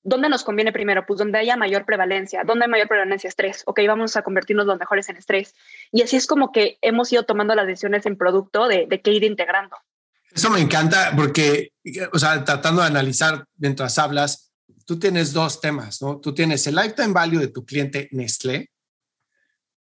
[0.03, 1.05] ¿dónde nos conviene primero?
[1.05, 2.43] Pues donde haya mayor prevalencia.
[2.45, 3.27] ¿Dónde hay mayor prevalencia?
[3.27, 3.63] Estrés.
[3.65, 5.55] Ok, vamos a convertirnos los mejores en estrés.
[5.91, 9.11] Y así es como que hemos ido tomando las decisiones en producto de, de qué
[9.11, 9.75] ir integrando.
[10.33, 11.73] Eso me encanta porque,
[12.11, 14.51] o sea, tratando de analizar mientras hablas,
[14.85, 16.19] tú tienes dos temas, ¿no?
[16.19, 18.69] Tú tienes el lifetime value de tu cliente Nestlé,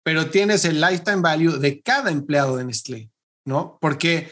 [0.02, 3.10] pero tienes el lifetime value de cada empleado de Nestlé,
[3.46, 3.78] ¿no?
[3.80, 4.30] Porque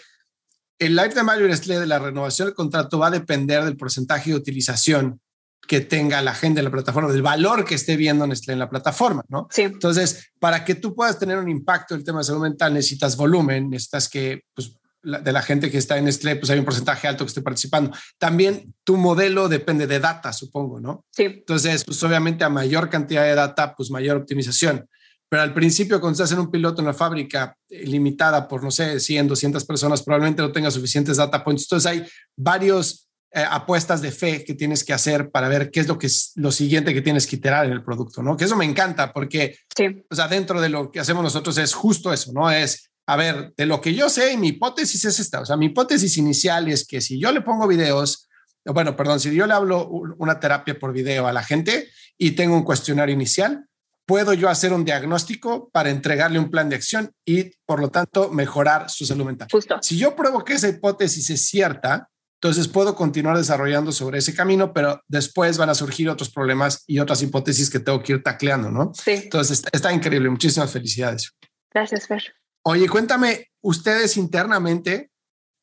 [0.78, 5.20] el lifetime value de la renovación del contrato va a depender del porcentaje de utilización
[5.66, 8.68] que tenga la gente en la plataforma, del valor que esté viendo Nestlé en la
[8.68, 9.46] plataforma, ¿no?
[9.50, 9.62] Sí.
[9.62, 13.16] Entonces, para que tú puedas tener un impacto en el tema de salud mental, necesitas
[13.16, 17.08] volumen, necesitas que pues, de la gente que está en Nestlé, pues hay un porcentaje
[17.08, 17.90] alto que esté participando.
[18.18, 21.04] También tu modelo depende de data, supongo, ¿no?
[21.10, 21.24] Sí.
[21.24, 24.88] Entonces, pues obviamente a mayor cantidad de data, pues mayor optimización.
[25.28, 28.70] Pero al principio, cuando estás en un piloto en una fábrica eh, limitada por, no
[28.70, 31.64] sé, 100, 200 personas, probablemente no tenga suficientes data points.
[31.64, 32.06] Entonces, hay
[32.36, 36.06] varios eh, apuestas de fe que tienes que hacer para ver qué es lo que
[36.06, 38.36] es lo siguiente que tienes que iterar en el producto, ¿no?
[38.36, 40.04] Que eso me encanta porque, sí.
[40.10, 42.50] o sea, dentro de lo que hacemos nosotros es justo eso, ¿no?
[42.50, 45.40] Es a ver, de lo que yo sé, mi hipótesis es esta.
[45.40, 48.28] O sea, mi hipótesis inicial es que si yo le pongo videos,
[48.64, 52.54] bueno, perdón, si yo le hablo una terapia por video a la gente y tengo
[52.54, 53.66] un cuestionario inicial,
[54.06, 58.30] puedo yo hacer un diagnóstico para entregarle un plan de acción y, por lo tanto,
[58.30, 59.48] mejorar su salud mental.
[59.50, 59.78] Justo.
[59.82, 62.08] Si yo pruebo que esa hipótesis es cierta,
[62.43, 66.99] entonces puedo continuar desarrollando sobre ese camino, pero después van a surgir otros problemas y
[66.99, 68.90] otras hipótesis que tengo que ir tacleando, ¿no?
[68.95, 69.12] Sí.
[69.12, 70.28] Entonces está, está increíble.
[70.28, 71.30] Muchísimas felicidades.
[71.72, 72.34] Gracias, Fer.
[72.64, 75.12] Oye, cuéntame ustedes internamente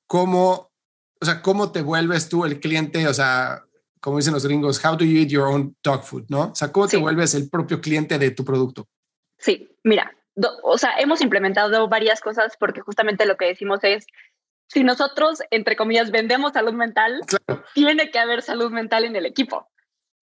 [0.07, 0.71] cómo,
[1.19, 3.61] o sea, cómo te vuelves tú el cliente, o sea,
[3.99, 6.43] como dicen los gringos, how do you eat your own dog food, ¿no?
[6.43, 8.87] O sea, ¿cómo te vuelves el propio cliente de tu producto?
[9.37, 10.15] Sí, mira,
[10.63, 14.05] o sea, hemos implementado varias cosas porque justamente lo que decimos es,
[14.69, 17.21] si nosotros, entre comillas, vendemos salud mental,
[17.73, 19.67] tiene que haber salud mental en el equipo.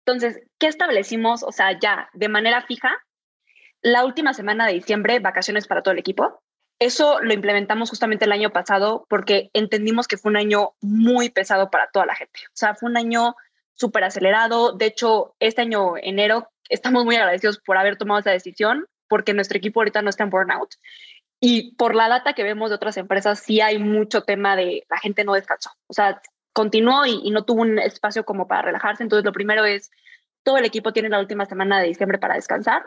[0.05, 1.45] Entonces, ¿qué establecimos?
[1.45, 2.91] O sea, ya de manera fija,
[3.83, 6.43] la última semana de diciembre, vacaciones para todo el equipo.
[6.81, 11.71] Eso lo implementamos justamente el año pasado porque entendimos que fue un año muy pesado
[11.71, 12.41] para toda la gente.
[12.49, 13.37] O sea, fue un año
[13.75, 14.73] súper acelerado.
[14.73, 19.59] De hecho, este año, enero, estamos muy agradecidos por haber tomado esa decisión porque nuestro
[19.59, 20.71] equipo ahorita no está en burnout.
[21.45, 24.99] Y por la data que vemos de otras empresas, sí hay mucho tema de la
[24.99, 25.71] gente no descansó.
[25.89, 26.23] O sea,
[26.53, 29.03] continuó y, no tuvo un espacio como para relajarse.
[29.03, 29.91] Entonces, lo primero es,
[30.45, 32.85] todo el equipo tiene la última semana de diciembre para descansar.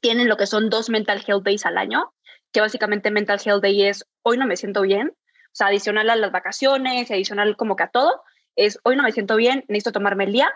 [0.00, 2.12] Tienen lo que son dos mental health days al año
[2.52, 6.16] que básicamente Mental Health Day es hoy no me siento bien, o sea, adicional a
[6.16, 8.22] las vacaciones, adicional como que a todo,
[8.56, 10.52] es hoy no me siento bien, necesito tomarme el día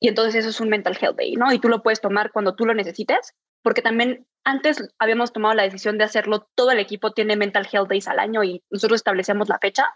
[0.00, 1.52] y entonces eso es un Mental Health Day, ¿no?
[1.52, 5.62] Y tú lo puedes tomar cuando tú lo necesites, porque también antes habíamos tomado la
[5.62, 9.48] decisión de hacerlo, todo el equipo tiene Mental Health Days al año y nosotros establecemos
[9.48, 9.86] la fecha,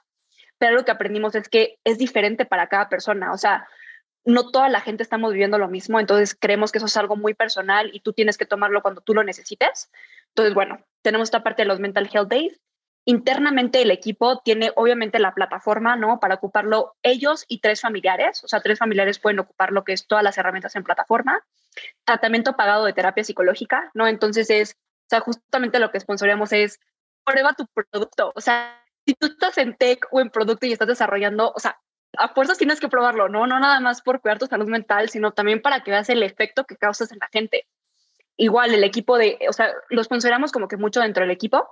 [0.59, 3.69] pero lo que aprendimos es que es diferente para cada persona, o sea,
[4.25, 7.35] no toda la gente estamos viviendo lo mismo, entonces creemos que eso es algo muy
[7.35, 9.91] personal y tú tienes que tomarlo cuando tú lo necesites.
[10.29, 12.61] Entonces, bueno, tenemos esta parte de los Mental Health Days.
[13.07, 16.21] Internamente el equipo tiene obviamente la plataforma, ¿no?
[16.21, 20.07] Para ocuparlo ellos y tres familiares, o sea, tres familiares pueden ocupar lo que es
[20.07, 21.43] todas las herramientas en plataforma.
[22.05, 24.07] Tratamiento pagado de terapia psicológica, ¿no?
[24.07, 26.81] Entonces es, o sea, justamente lo que sponsoreamos es
[27.25, 30.89] prueba tu producto, o sea, si tú estás en tech o en producto y estás
[30.89, 31.79] desarrollando, o sea,
[32.17, 33.47] a fuerzas tienes que probarlo, ¿no?
[33.47, 36.65] No nada más por cuidar tu salud mental, sino también para que veas el efecto
[36.65, 37.67] que causas en la gente.
[38.37, 41.69] Igual el equipo de, o sea, lo sponsoramos como que mucho dentro del equipo.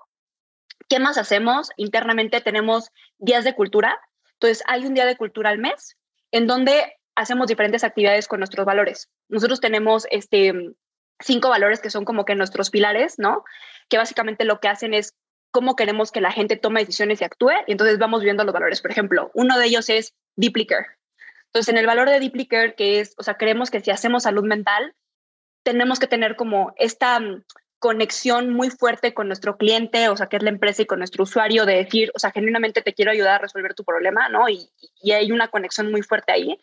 [0.88, 1.70] ¿Qué más hacemos?
[1.76, 4.00] Internamente tenemos días de cultura.
[4.34, 5.96] Entonces, hay un día de cultura al mes
[6.30, 9.08] en donde hacemos diferentes actividades con nuestros valores.
[9.28, 10.52] Nosotros tenemos este,
[11.20, 13.44] cinco valores que son como que nuestros pilares, ¿no?
[13.88, 15.14] Que básicamente lo que hacen es
[15.50, 17.52] cómo queremos que la gente tome decisiones y actúe.
[17.66, 18.82] Y entonces vamos viendo los valores.
[18.82, 20.86] Por ejemplo, uno de ellos es deeply care.
[21.46, 24.24] Entonces, en el valor de deeply care, que es, o sea, creemos que si hacemos
[24.24, 24.94] salud mental,
[25.62, 27.44] tenemos que tener como esta mm,
[27.78, 31.22] conexión muy fuerte con nuestro cliente, o sea, que es la empresa y con nuestro
[31.22, 34.48] usuario, de decir, o sea, genuinamente te quiero ayudar a resolver tu problema, ¿no?
[34.50, 34.70] Y,
[35.02, 36.58] y hay una conexión muy fuerte ahí.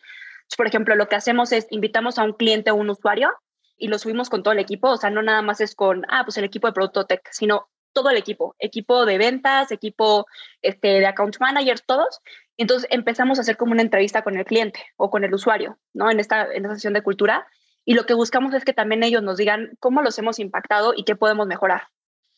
[0.56, 3.32] Por ejemplo, lo que hacemos es invitamos a un cliente o un usuario
[3.76, 6.24] y lo subimos con todo el equipo, o sea, no nada más es con, ah,
[6.24, 10.26] pues el equipo de producto tech, sino todo el equipo, equipo de ventas, equipo
[10.62, 12.20] este, de account managers, todos.
[12.56, 16.10] Entonces empezamos a hacer como una entrevista con el cliente o con el usuario, ¿no?
[16.10, 17.46] En esta, en esta sesión de cultura.
[17.84, 21.04] Y lo que buscamos es que también ellos nos digan cómo los hemos impactado y
[21.04, 21.88] qué podemos mejorar.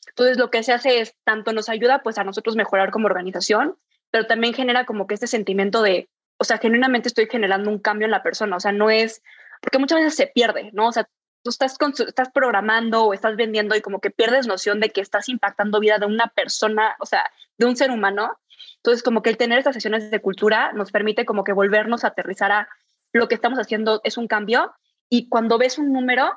[0.09, 3.77] Entonces lo que se hace es, tanto nos ayuda pues a nosotros mejorar como organización,
[4.11, 6.09] pero también genera como que este sentimiento de,
[6.39, 9.23] o sea, genuinamente estoy generando un cambio en la persona, o sea, no es,
[9.61, 10.89] porque muchas veces se pierde, ¿no?
[10.89, 11.09] O sea,
[11.43, 11.77] tú estás,
[12.07, 15.99] estás programando o estás vendiendo y como que pierdes noción de que estás impactando vida
[15.99, 18.39] de una persona, o sea, de un ser humano.
[18.79, 22.09] Entonces, como que el tener estas sesiones de cultura nos permite como que volvernos a
[22.09, 22.69] aterrizar a
[23.13, 24.75] lo que estamos haciendo es un cambio
[25.09, 26.33] y cuando ves un número,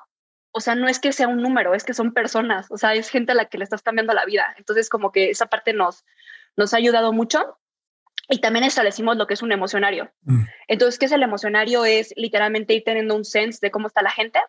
[0.52, 3.10] o sea, no es que sea un número, es que son personas, o sea, es
[3.10, 4.54] gente a la que le estás cambiando la vida.
[4.58, 6.06] Entonces, como que esa parte nos,
[6.56, 7.58] nos ha ayudado mucho.
[8.30, 10.12] Y también establecimos lo que es un emocionario.
[10.24, 10.44] Mm.
[10.68, 11.84] Entonces, ¿qué es el emocionario?
[11.84, 14.40] Es literalmente ir teniendo un sense de cómo está la gente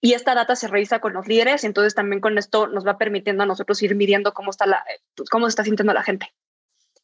[0.00, 3.42] y esta data se revisa con los líderes, entonces también con esto nos va permitiendo
[3.42, 4.84] a nosotros ir midiendo cómo está la,
[5.16, 6.32] pues, cómo se está sintiendo la gente.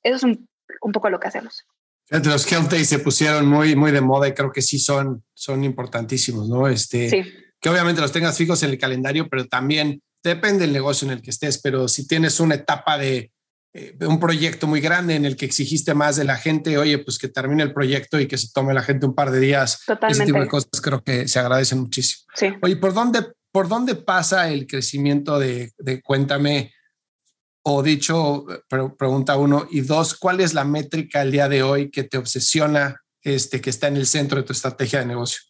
[0.03, 0.49] Eso es un,
[0.81, 1.65] un poco lo que hacemos.
[2.11, 5.25] Entre los health days se pusieron muy, muy de moda y creo que sí son,
[5.33, 6.69] son importantísimos, ¿no?
[6.69, 7.23] Este, sí.
[7.61, 11.23] Que obviamente los tengas fijos en el calendario, pero también depende del negocio en el
[11.23, 13.33] que estés, pero si tienes una etapa de
[13.77, 17.19] eh, un proyecto muy grande en el que exigiste más de la gente, oye, pues
[17.19, 19.83] que termine el proyecto y que se tome la gente un par de días.
[19.85, 20.23] Totalmente.
[20.23, 22.25] Ese tipo de cosas creo que se agradecen muchísimo.
[22.37, 22.53] Sí.
[22.63, 26.73] Oye, ¿por dónde, por dónde pasa el crecimiento de, de Cuéntame?
[27.67, 32.05] O dicho, pregunta uno, y dos, ¿cuál es la métrica el día de hoy que
[32.05, 35.41] te obsesiona, este, que está en el centro de tu estrategia de negocio?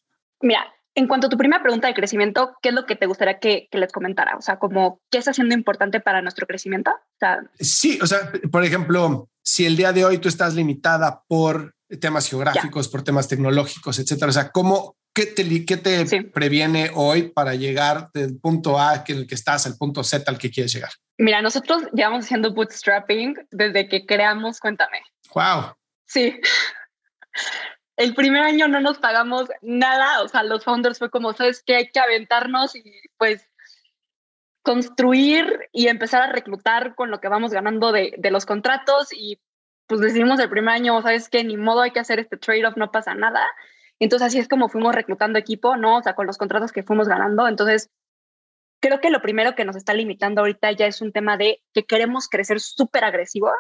[0.41, 0.65] Mira,
[0.95, 3.69] en cuanto a tu primera pregunta de crecimiento, ¿qué es lo que te gustaría que,
[3.73, 4.37] les comentara?
[4.37, 6.93] O sea, como, ¿qué está siendo importante para nuestro crecimiento?
[7.59, 12.29] sí, o sea, por ejemplo, si el día de hoy tú estás limitada por temas
[12.29, 17.55] geográficos, por temas tecnológicos, etcétera, o sea, ¿cómo, qué te, qué te previene hoy para
[17.55, 20.73] llegar del punto A que en el que estás al punto Z al que quieres
[20.73, 20.91] llegar?
[21.19, 25.01] Mira, nosotros llevamos haciendo bootstrapping desde que creamos Cuéntame.
[25.35, 25.75] Wow.
[26.07, 26.35] Sí
[27.97, 31.77] el primer año no nos pagamos nada, o sea, los founders fue como, sabes que
[31.77, 32.83] hay que aventarnos y
[33.17, 33.49] pues
[34.63, 39.41] construir y empezar a reclutar con lo que vamos ganando de, de los contratos y
[39.87, 42.91] pues decidimos el primer año, sabes que ni modo hay que hacer este trade-off, no
[42.91, 43.47] pasa nada.
[43.99, 45.99] Entonces así es como fuimos reclutando equipo, ¿no?
[45.99, 47.47] O sea, con los contratos que fuimos ganando.
[47.47, 47.91] Entonces,
[48.81, 51.85] creo que lo primero que nos está limitando ahorita ya es un tema de que
[51.85, 53.51] queremos crecer súper agresivo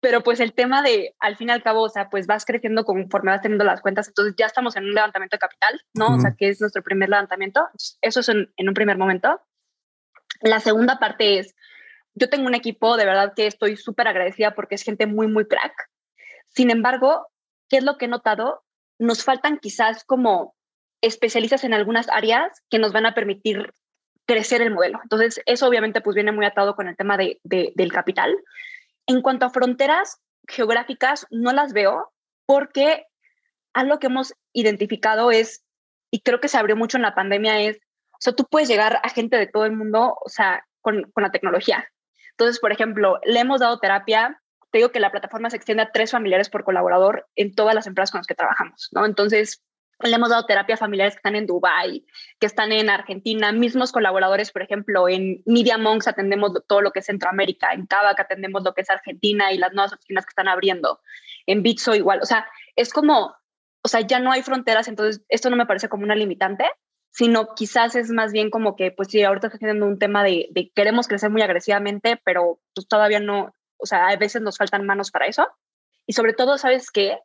[0.00, 2.84] pero pues el tema de, al fin y al cabo, o sea, pues vas creciendo
[2.84, 6.14] conforme vas teniendo las cuentas, entonces ya estamos en un levantamiento de capital, ¿no?
[6.14, 7.68] O sea, que es nuestro primer levantamiento,
[8.00, 9.40] eso es en, en un primer momento.
[10.40, 11.54] La segunda parte es,
[12.14, 15.46] yo tengo un equipo de verdad que estoy súper agradecida porque es gente muy, muy
[15.46, 15.72] crack.
[16.48, 17.26] Sin embargo,
[17.68, 18.62] ¿qué es lo que he notado?
[18.98, 20.54] Nos faltan quizás como
[21.00, 23.72] especialistas en algunas áreas que nos van a permitir
[24.26, 25.00] crecer el modelo.
[25.02, 28.36] Entonces, eso obviamente pues viene muy atado con el tema de, de, del capital.
[29.08, 32.12] En cuanto a fronteras geográficas, no las veo
[32.46, 33.06] porque
[33.72, 35.64] algo que hemos identificado es,
[36.10, 37.78] y creo que se abrió mucho en la pandemia, es,
[38.12, 41.30] o sea, tú puedes llegar a gente de todo el mundo, o sea, con, la
[41.30, 41.90] tecnología.
[42.32, 44.40] Entonces, por ejemplo, le hemos dado terapia,
[44.70, 47.86] te digo que la plataforma se extiende a tres familiares por colaborador en todas las
[47.86, 49.06] empresas con las que trabajamos, ¿no?
[49.06, 49.62] Entonces,
[50.00, 52.04] le hemos dado terapia a familiares que están en Dubai,
[52.38, 57.00] que están en Argentina, mismos colaboradores, por ejemplo, en Media Monks atendemos todo lo que
[57.00, 60.48] es Centroamérica, en Kavak atendemos lo que es Argentina y las nuevas oficinas que están
[60.48, 61.00] abriendo,
[61.46, 62.46] en Bitso igual, o sea,
[62.76, 63.34] es como,
[63.82, 66.64] o sea, ya no hay fronteras, entonces esto no me parece como una limitante,
[67.10, 70.48] sino quizás es más bien como que, pues sí, ahorita está teniendo un tema de,
[70.50, 74.86] de, queremos crecer muy agresivamente, pero pues todavía no, o sea, a veces nos faltan
[74.86, 75.48] manos para eso.
[76.06, 77.18] Y sobre todo, ¿sabes qué?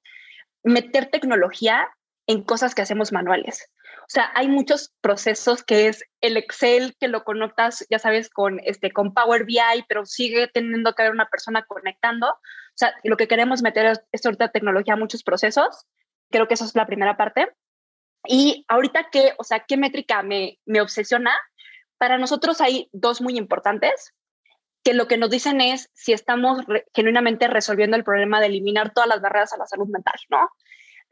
[0.63, 1.89] Meter tecnología
[2.28, 3.69] en cosas que hacemos manuales.
[4.01, 8.59] O sea, hay muchos procesos que es el Excel que lo conectas, ya sabes, con,
[8.63, 12.28] este, con Power BI, pero sigue teniendo que haber una persona conectando.
[12.28, 15.86] O sea, lo que queremos meter es, ahorita tecnología a muchos procesos.
[16.32, 17.49] Creo que eso es la primera parte.
[18.26, 21.32] Y ahorita, ¿qué, o sea, qué métrica me, me obsesiona?
[21.97, 24.13] Para nosotros hay dos muy importantes,
[24.84, 26.59] que lo que nos dicen es si estamos
[26.93, 30.49] genuinamente resolviendo el problema de eliminar todas las barreras a la salud mental, ¿no?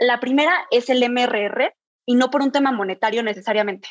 [0.02, 1.76] La primera es el MRR
[2.08, 3.88] y no por un tema monetario necesariamente.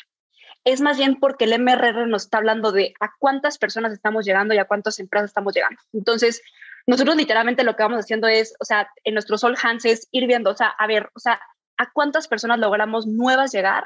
[0.64, 4.52] Es más bien porque el MRR nos está hablando de a cuántas personas estamos llegando
[4.52, 5.80] y a cuántas empresas estamos llegando.
[5.92, 6.42] Entonces,
[6.88, 10.26] nosotros literalmente lo que vamos haciendo es, o sea, en nuestros all hands es ir
[10.26, 11.40] viendo, o sea, a ver, o sea,
[11.76, 13.84] a cuántas personas logramos nuevas llegar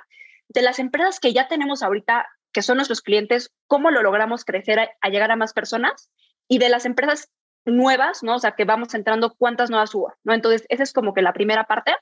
[0.49, 4.79] de las empresas que ya tenemos ahorita, que son nuestros clientes, cómo lo logramos crecer
[4.81, 6.11] a, llegar a más personas
[6.49, 7.31] y de las empresas
[7.67, 8.37] nuevas, ¿no?
[8.37, 10.33] O sea, que vamos entrando cuántas nuevas hubo, ¿no?
[10.33, 11.95] Entonces, esa es como que la primera parte.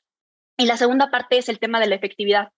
[0.57, 2.51] Y la segunda parte es el tema de la efectividad.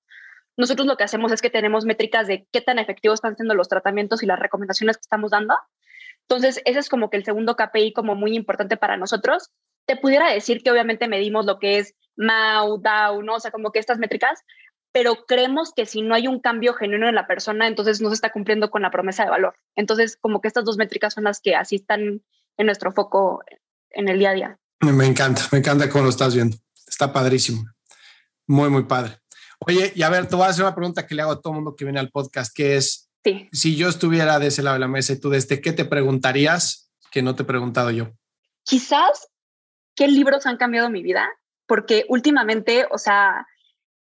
[0.56, 3.68] Nosotros lo que hacemos es que tenemos métricas de qué tan efectivos están siendo los
[3.68, 5.54] tratamientos y las recomendaciones que estamos dando.
[6.28, 9.50] Entonces, ese es como que el segundo KPI como muy importante para nosotros.
[9.86, 13.34] Te pudiera decir que obviamente medimos lo que es MAU, DAO, ¿no?
[13.34, 14.42] O sea, como que estas métricas,
[14.92, 18.14] pero creemos que si no hay un cambio genuino en la persona, entonces no se
[18.14, 19.56] está cumpliendo con la promesa de valor.
[19.74, 22.22] Entonces, como que estas dos métricas son las que así están
[22.56, 23.42] en nuestro foco
[23.90, 24.58] en el día a día.
[24.80, 26.56] Me encanta, me encanta cómo lo estás viendo.
[26.86, 27.64] Está padrísimo.
[28.46, 29.18] Muy, muy padre.
[29.66, 31.52] Oye, y a ver, te voy a hacer una pregunta que le hago a todo
[31.52, 33.10] el mundo que viene al podcast, que es,
[33.52, 35.84] si yo estuviera de ese lado de la mesa y tú de este, ¿qué te
[35.84, 38.10] preguntarías que no te he preguntado yo?
[38.64, 39.28] Quizás,
[39.94, 41.28] ¿qué libros han cambiado mi vida?
[41.66, 43.46] Porque últimamente, o sea,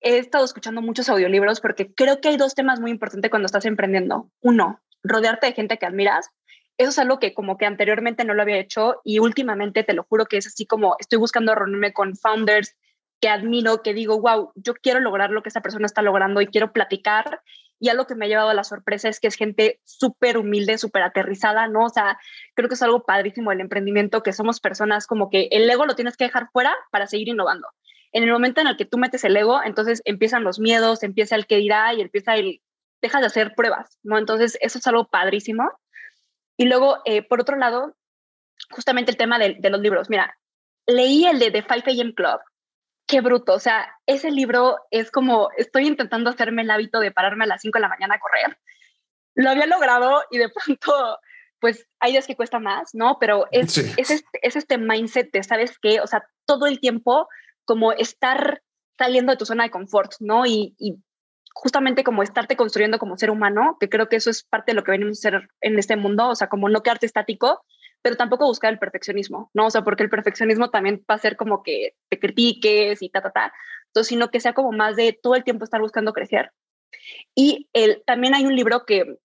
[0.00, 3.64] he estado escuchando muchos audiolibros porque creo que hay dos temas muy importantes cuando estás
[3.64, 4.30] emprendiendo.
[4.40, 6.30] Uno, rodearte de gente que admiras.
[6.76, 10.04] Eso es algo que como que anteriormente no lo había hecho y últimamente te lo
[10.04, 12.76] juro que es así como estoy buscando reunirme con founders
[13.20, 16.46] que admiro, que digo, wow, yo quiero lograr lo que esa persona está logrando y
[16.46, 17.42] quiero platicar.
[17.80, 20.78] Y algo que me ha llevado a la sorpresa es que es gente súper humilde,
[20.78, 21.84] súper aterrizada, ¿no?
[21.84, 22.18] O sea,
[22.54, 25.94] creo que es algo padrísimo el emprendimiento, que somos personas como que el ego lo
[25.94, 27.68] tienes que dejar fuera para seguir innovando.
[28.12, 31.36] En el momento en el que tú metes el ego, entonces empiezan los miedos, empieza
[31.36, 32.62] el que dirá y empieza el,
[33.00, 34.18] dejas de hacer pruebas, ¿no?
[34.18, 35.70] Entonces, eso es algo padrísimo.
[36.56, 37.94] Y luego, eh, por otro lado,
[38.70, 40.10] justamente el tema de, de los libros.
[40.10, 40.36] Mira,
[40.86, 42.40] leí el de The 5 AM Club,
[43.08, 43.54] qué bruto.
[43.54, 47.62] O sea, ese libro es como, estoy intentando hacerme el hábito de pararme a las
[47.62, 48.58] 5 de la mañana a correr.
[49.34, 51.18] Lo había logrado y de pronto,
[51.58, 53.18] pues hay días que cuesta más, ¿no?
[53.18, 56.00] Pero es, es, este, es este mindset de, ¿sabes qué?
[56.00, 57.28] O sea, todo el tiempo
[57.64, 58.62] como estar
[58.96, 60.46] saliendo de tu zona de confort, ¿no?
[60.46, 60.96] Y, y
[61.54, 64.84] justamente como estarte construyendo como ser humano, que creo que eso es parte de lo
[64.84, 67.64] que venimos a hacer en este mundo, o sea, como no quedarte estático,
[68.02, 69.66] pero tampoco buscar el perfeccionismo, ¿no?
[69.66, 73.22] O sea, porque el perfeccionismo también va a ser como que te critiques y ta,
[73.22, 73.52] ta, ta.
[73.86, 76.52] Entonces, sino que sea como más de todo el tiempo estar buscando crecer.
[77.34, 79.18] Y el, también hay un libro que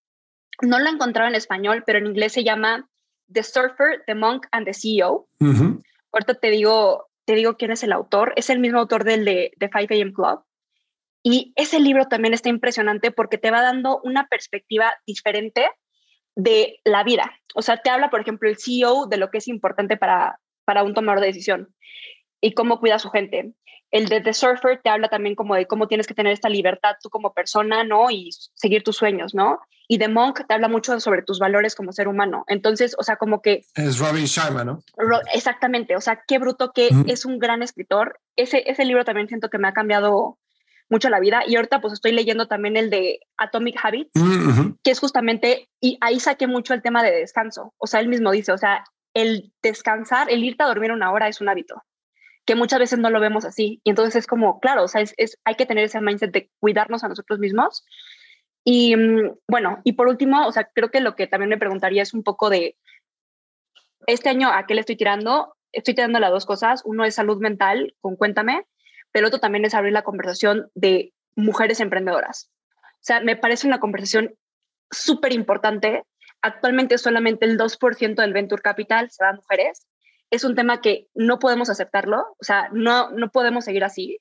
[0.62, 2.90] no lo he encontrado en español, pero en inglés se llama
[3.32, 5.28] The Surfer, The Monk and the CEO.
[6.12, 8.34] Ahorita te digo, te digo quién es el autor.
[8.36, 10.44] Es el mismo autor del de, de 5 AM Club.
[11.24, 15.70] Y ese libro también está impresionante porque te va dando una perspectiva diferente
[16.36, 17.32] de la vida.
[17.56, 20.84] O sea, te habla, por ejemplo, el CEO de lo que es importante para, para
[20.84, 21.74] un tomador de decisión
[22.42, 23.54] y cómo cuida a su gente.
[23.92, 26.96] El de The Surfer te habla también como de cómo tienes que tener esta libertad
[27.02, 28.10] tú como persona, ¿no?
[28.10, 29.60] Y seguir tus sueños, ¿no?
[29.88, 32.44] Y The Monk te habla mucho sobre tus valores como ser humano.
[32.48, 33.62] Entonces, o sea, como que...
[33.76, 34.80] Es Robin Sharma, ¿no?
[35.34, 38.20] exactamente, o sea, qué bruto que es un gran escritor.
[38.36, 40.40] Ese, ese libro también siento que me ha cambiado
[40.90, 41.44] mucho la vida.
[41.48, 45.98] Y ahorita pues estoy leyendo también el de Atomic Habits, mm, que es justamente, y
[46.02, 47.74] ahí saqué mucho el tema de descanso.
[47.78, 51.28] O sea, él mismo dice, o sea, el descansar, el irte a dormir una hora
[51.28, 51.84] es un hábito,
[52.46, 53.82] que muchas veces no lo vemos así.
[53.84, 57.04] Y entonces es como, claro, o sea, es, hay que tener ese mindset de cuidarnos
[57.04, 57.86] a nosotros mismos.
[58.64, 62.02] Y mm, bueno, y por último, o sea, creo que lo que también me preguntaría
[62.02, 62.78] es un poco de,
[64.08, 65.56] este año, ¿a qué le estoy tirando?
[65.72, 66.82] Estoy tirando las dos cosas.
[66.86, 68.66] Uno es salud mental, con Cuéntame,
[69.14, 72.50] pero otro también es abrir la conversación de mujeres emprendedoras.
[72.76, 74.36] O sea, me parece una conversación
[74.92, 76.04] súper importante.
[76.42, 79.88] Actualmente solamente el 2% del Venture Capital se da a mujeres.
[80.32, 84.18] Es un tema que no podemos aceptarlo, o sea, no, no podemos seguir así.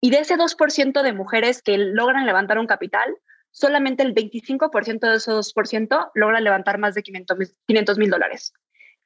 [0.00, 3.16] Y de ese 2% de mujeres que logran levantar un capital,
[3.52, 8.52] solamente el 25% de esos 2% logran levantar más de 500 mil dólares,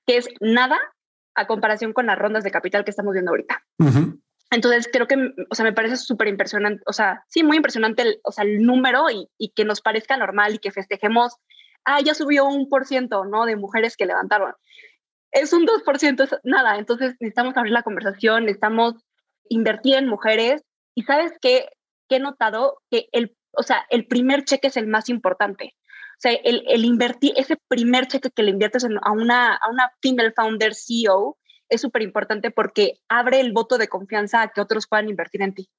[0.06, 0.78] que es nada
[1.34, 3.62] a comparación con las rondas de capital que estamos viendo ahorita.
[4.50, 8.20] Entonces creo que, o sea, me parece súper impresionante, o sea, sí, muy impresionante el,
[8.24, 11.36] o sea, el número y, y, que nos parezca normal y que festejemos,
[11.84, 13.46] ah, ya subió un por ciento, ¿no?
[13.46, 14.54] De mujeres que levantaron.
[15.30, 16.78] Es un 2%, es nada.
[16.78, 18.94] Entonces necesitamos abrir la conversación, necesitamos
[19.48, 20.62] invertir en mujeres.
[20.96, 21.68] Y sabes qué,
[22.08, 25.76] que he notado que el, o sea, el primer cheque es el más importante.
[26.20, 29.90] O sea, el, el invertir, ese primer cheque que le inviertes a, una, a una
[30.02, 31.38] female founder CEO
[31.70, 35.54] es súper importante porque abre el voto de confianza a que otros puedan invertir en
[35.54, 35.70] ti.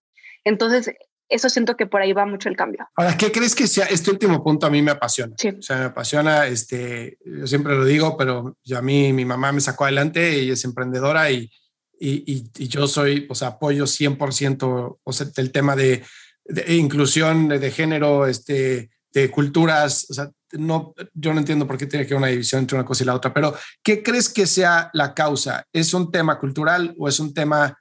[0.44, 0.92] Entonces,
[1.32, 2.88] eso siento que por ahí va mucho el cambio.
[2.96, 3.86] Ahora, ¿qué crees que sea?
[3.86, 5.34] Este último punto a mí me apasiona.
[5.38, 5.50] Sí.
[5.50, 9.52] O sea, me apasiona, este, yo siempre lo digo, pero yo, a mí mi mamá
[9.52, 11.50] me sacó adelante, ella es emprendedora y,
[11.98, 16.04] y, y, yo soy, o sea, apoyo 100% o sea, el tema de,
[16.46, 21.78] de inclusión de, de, género, este, de culturas, o sea, no, yo no entiendo por
[21.78, 24.32] qué tiene que haber una división entre una cosa y la otra, pero ¿qué crees
[24.32, 25.66] que sea la causa?
[25.74, 27.78] ¿Es un tema cultural o es un tema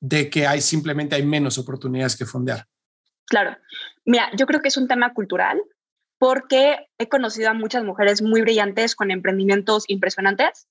[0.00, 2.66] de que hay simplemente hay menos oportunidades que fondear?
[3.26, 3.56] Claro,
[4.04, 5.62] mira, yo creo que es un tema cultural
[6.18, 10.68] porque he conocido a muchas mujeres muy brillantes con emprendimientos impresionantes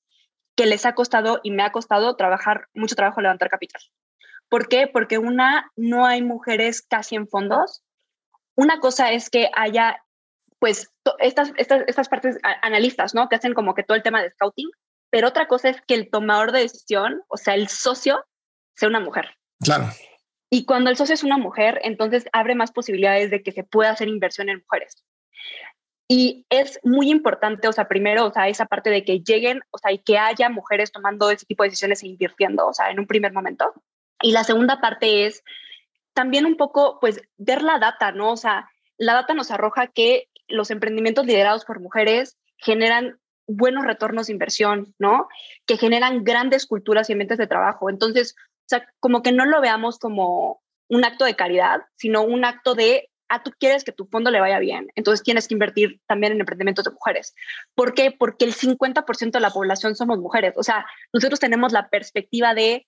[0.55, 3.81] que les ha costado y me ha costado trabajar, mucho trabajo levantar capital.
[4.49, 4.87] ¿Por qué?
[4.87, 7.83] Porque una, no hay mujeres casi en fondos.
[8.55, 10.03] Una cosa es que haya
[10.61, 13.27] pues estas, estas, estas partes analistas, ¿no?
[13.27, 14.69] Que hacen como que todo el tema de scouting,
[15.09, 18.23] pero otra cosa es que el tomador de decisión, o sea, el socio,
[18.75, 19.31] sea una mujer.
[19.59, 19.89] Claro.
[20.51, 23.89] Y cuando el socio es una mujer, entonces abre más posibilidades de que se pueda
[23.89, 25.03] hacer inversión en mujeres.
[26.07, 29.79] Y es muy importante, o sea, primero, o sea, esa parte de que lleguen, o
[29.79, 32.99] sea, y que haya mujeres tomando ese tipo de decisiones e invirtiendo, o sea, en
[32.99, 33.73] un primer momento.
[34.21, 35.43] Y la segunda parte es
[36.13, 38.33] también un poco, pues, ver la data, ¿no?
[38.33, 38.69] O sea,
[39.01, 44.93] la data nos arroja que los emprendimientos liderados por mujeres generan buenos retornos de inversión,
[44.99, 45.27] ¿no?
[45.65, 47.89] Que generan grandes culturas y ambientes de trabajo.
[47.89, 52.45] Entonces, o sea, como que no lo veamos como un acto de caridad, sino un
[52.45, 56.01] acto de, ah, tú quieres que tu fondo le vaya bien, entonces tienes que invertir
[56.07, 57.33] también en emprendimientos de mujeres.
[57.75, 58.11] ¿Por qué?
[58.11, 60.53] Porque el 50% de la población somos mujeres.
[60.57, 62.87] O sea, nosotros tenemos la perspectiva de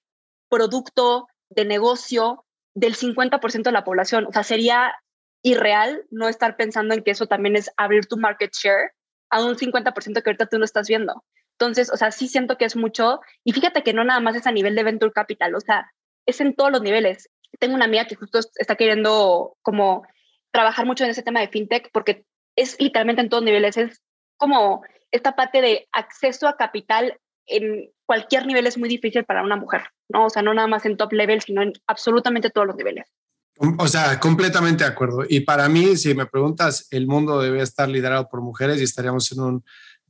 [0.50, 2.46] producto, de negocio
[2.76, 4.26] del 50% de la población.
[4.26, 4.94] O sea, sería
[5.44, 8.92] irreal no estar pensando en que eso también es abrir tu market share
[9.30, 11.24] a un 50% que ahorita tú no estás viendo.
[11.60, 13.20] Entonces, o sea, sí siento que es mucho.
[13.44, 15.92] Y fíjate que no nada más es a nivel de venture capital, o sea,
[16.26, 17.30] es en todos los niveles.
[17.60, 20.08] Tengo una amiga que justo está queriendo como
[20.52, 22.26] trabajar mucho en ese tema de fintech porque
[22.56, 23.78] es literalmente en todos niveles.
[23.78, 24.02] Es
[24.38, 29.56] como esta parte de acceso a capital en cualquier nivel es muy difícil para una
[29.56, 30.26] mujer, ¿no?
[30.26, 33.06] O sea, no nada más en top level, sino en absolutamente todos los niveles.
[33.78, 35.24] O sea, completamente de acuerdo.
[35.28, 39.32] Y para mí, si me preguntas, el mundo debe estar liderado por mujeres y estaríamos
[39.32, 39.66] en un,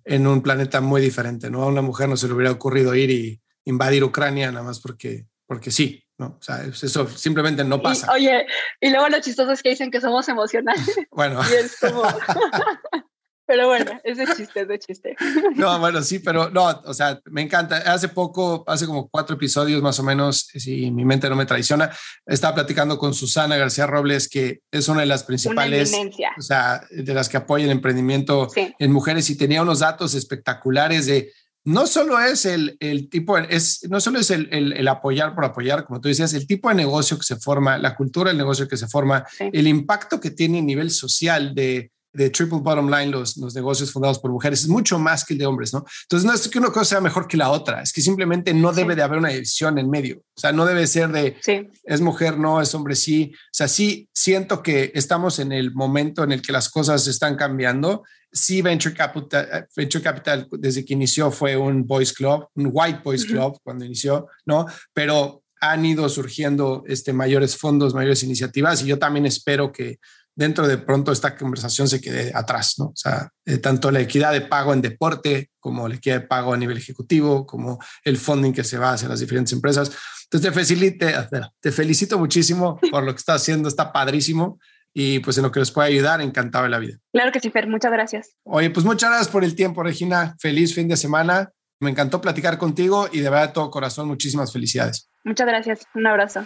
[0.06, 1.64] en un planeta muy diferente, ¿no?
[1.64, 5.26] A una mujer no se le hubiera ocurrido ir y invadir Ucrania nada más porque,
[5.46, 6.38] porque sí, ¿no?
[6.40, 8.12] O sea, eso simplemente no pasa.
[8.12, 8.46] oye,
[8.80, 10.88] y luego lo chistoso es que dicen que somos emocionales.
[11.12, 11.42] Bueno.
[11.50, 12.04] Y es como...
[13.46, 15.16] Pero bueno, es de chiste, es de chiste.
[15.56, 17.78] No, bueno, sí, pero no, o sea, me encanta.
[17.78, 21.92] Hace poco, hace como cuatro episodios más o menos, si mi mente no me traiciona,
[22.26, 25.94] estaba platicando con Susana García Robles, que es una de las principales,
[26.38, 31.06] o sea, de las que apoya el emprendimiento en mujeres y tenía unos datos espectaculares
[31.06, 31.32] de
[31.66, 35.86] no solo es el, el tipo, es, no solo es el, el, apoyar por apoyar,
[35.86, 38.76] como tú decías, el tipo de negocio que se forma, la cultura del negocio que
[38.76, 43.38] se forma, el impacto que tiene a nivel social de de Triple Bottom Line, los,
[43.38, 45.84] los negocios fundados por mujeres, es mucho más que el de hombres, ¿no?
[46.04, 48.72] Entonces, no es que una cosa sea mejor que la otra, es que simplemente no
[48.72, 50.18] debe de haber una división en medio.
[50.18, 51.38] O sea, no debe ser de
[51.84, 53.32] es mujer, no, es hombre, sí.
[53.34, 57.36] O sea, sí siento que estamos en el momento en el que las cosas están
[57.36, 58.04] cambiando.
[58.32, 63.26] Sí, Venture Capital, Venture Capital desde que inició fue un boys club, un white boys
[63.26, 64.66] club cuando inició, ¿no?
[64.94, 70.00] Pero han ido surgiendo este, mayores fondos, mayores iniciativas y yo también espero que
[70.36, 72.86] dentro de pronto esta conversación se quede atrás, ¿no?
[72.86, 76.54] O sea, eh, tanto la equidad de pago en deporte como la equidad de pago
[76.54, 79.92] a nivel ejecutivo, como el funding que se va hacia las diferentes empresas.
[80.24, 81.16] Entonces, te, felicite,
[81.60, 84.60] te felicito muchísimo por lo que estás haciendo, está padrísimo
[84.94, 86.98] y pues en lo que les pueda ayudar, encantado de la vida.
[87.12, 88.36] Claro que sí, Fer, muchas gracias.
[88.44, 90.36] Oye, pues muchas gracias por el tiempo, Regina.
[90.40, 91.50] Feliz fin de semana.
[91.80, 95.10] Me encantó platicar contigo y de verdad de todo corazón, muchísimas felicidades.
[95.24, 95.82] Muchas gracias.
[95.96, 96.46] Un abrazo.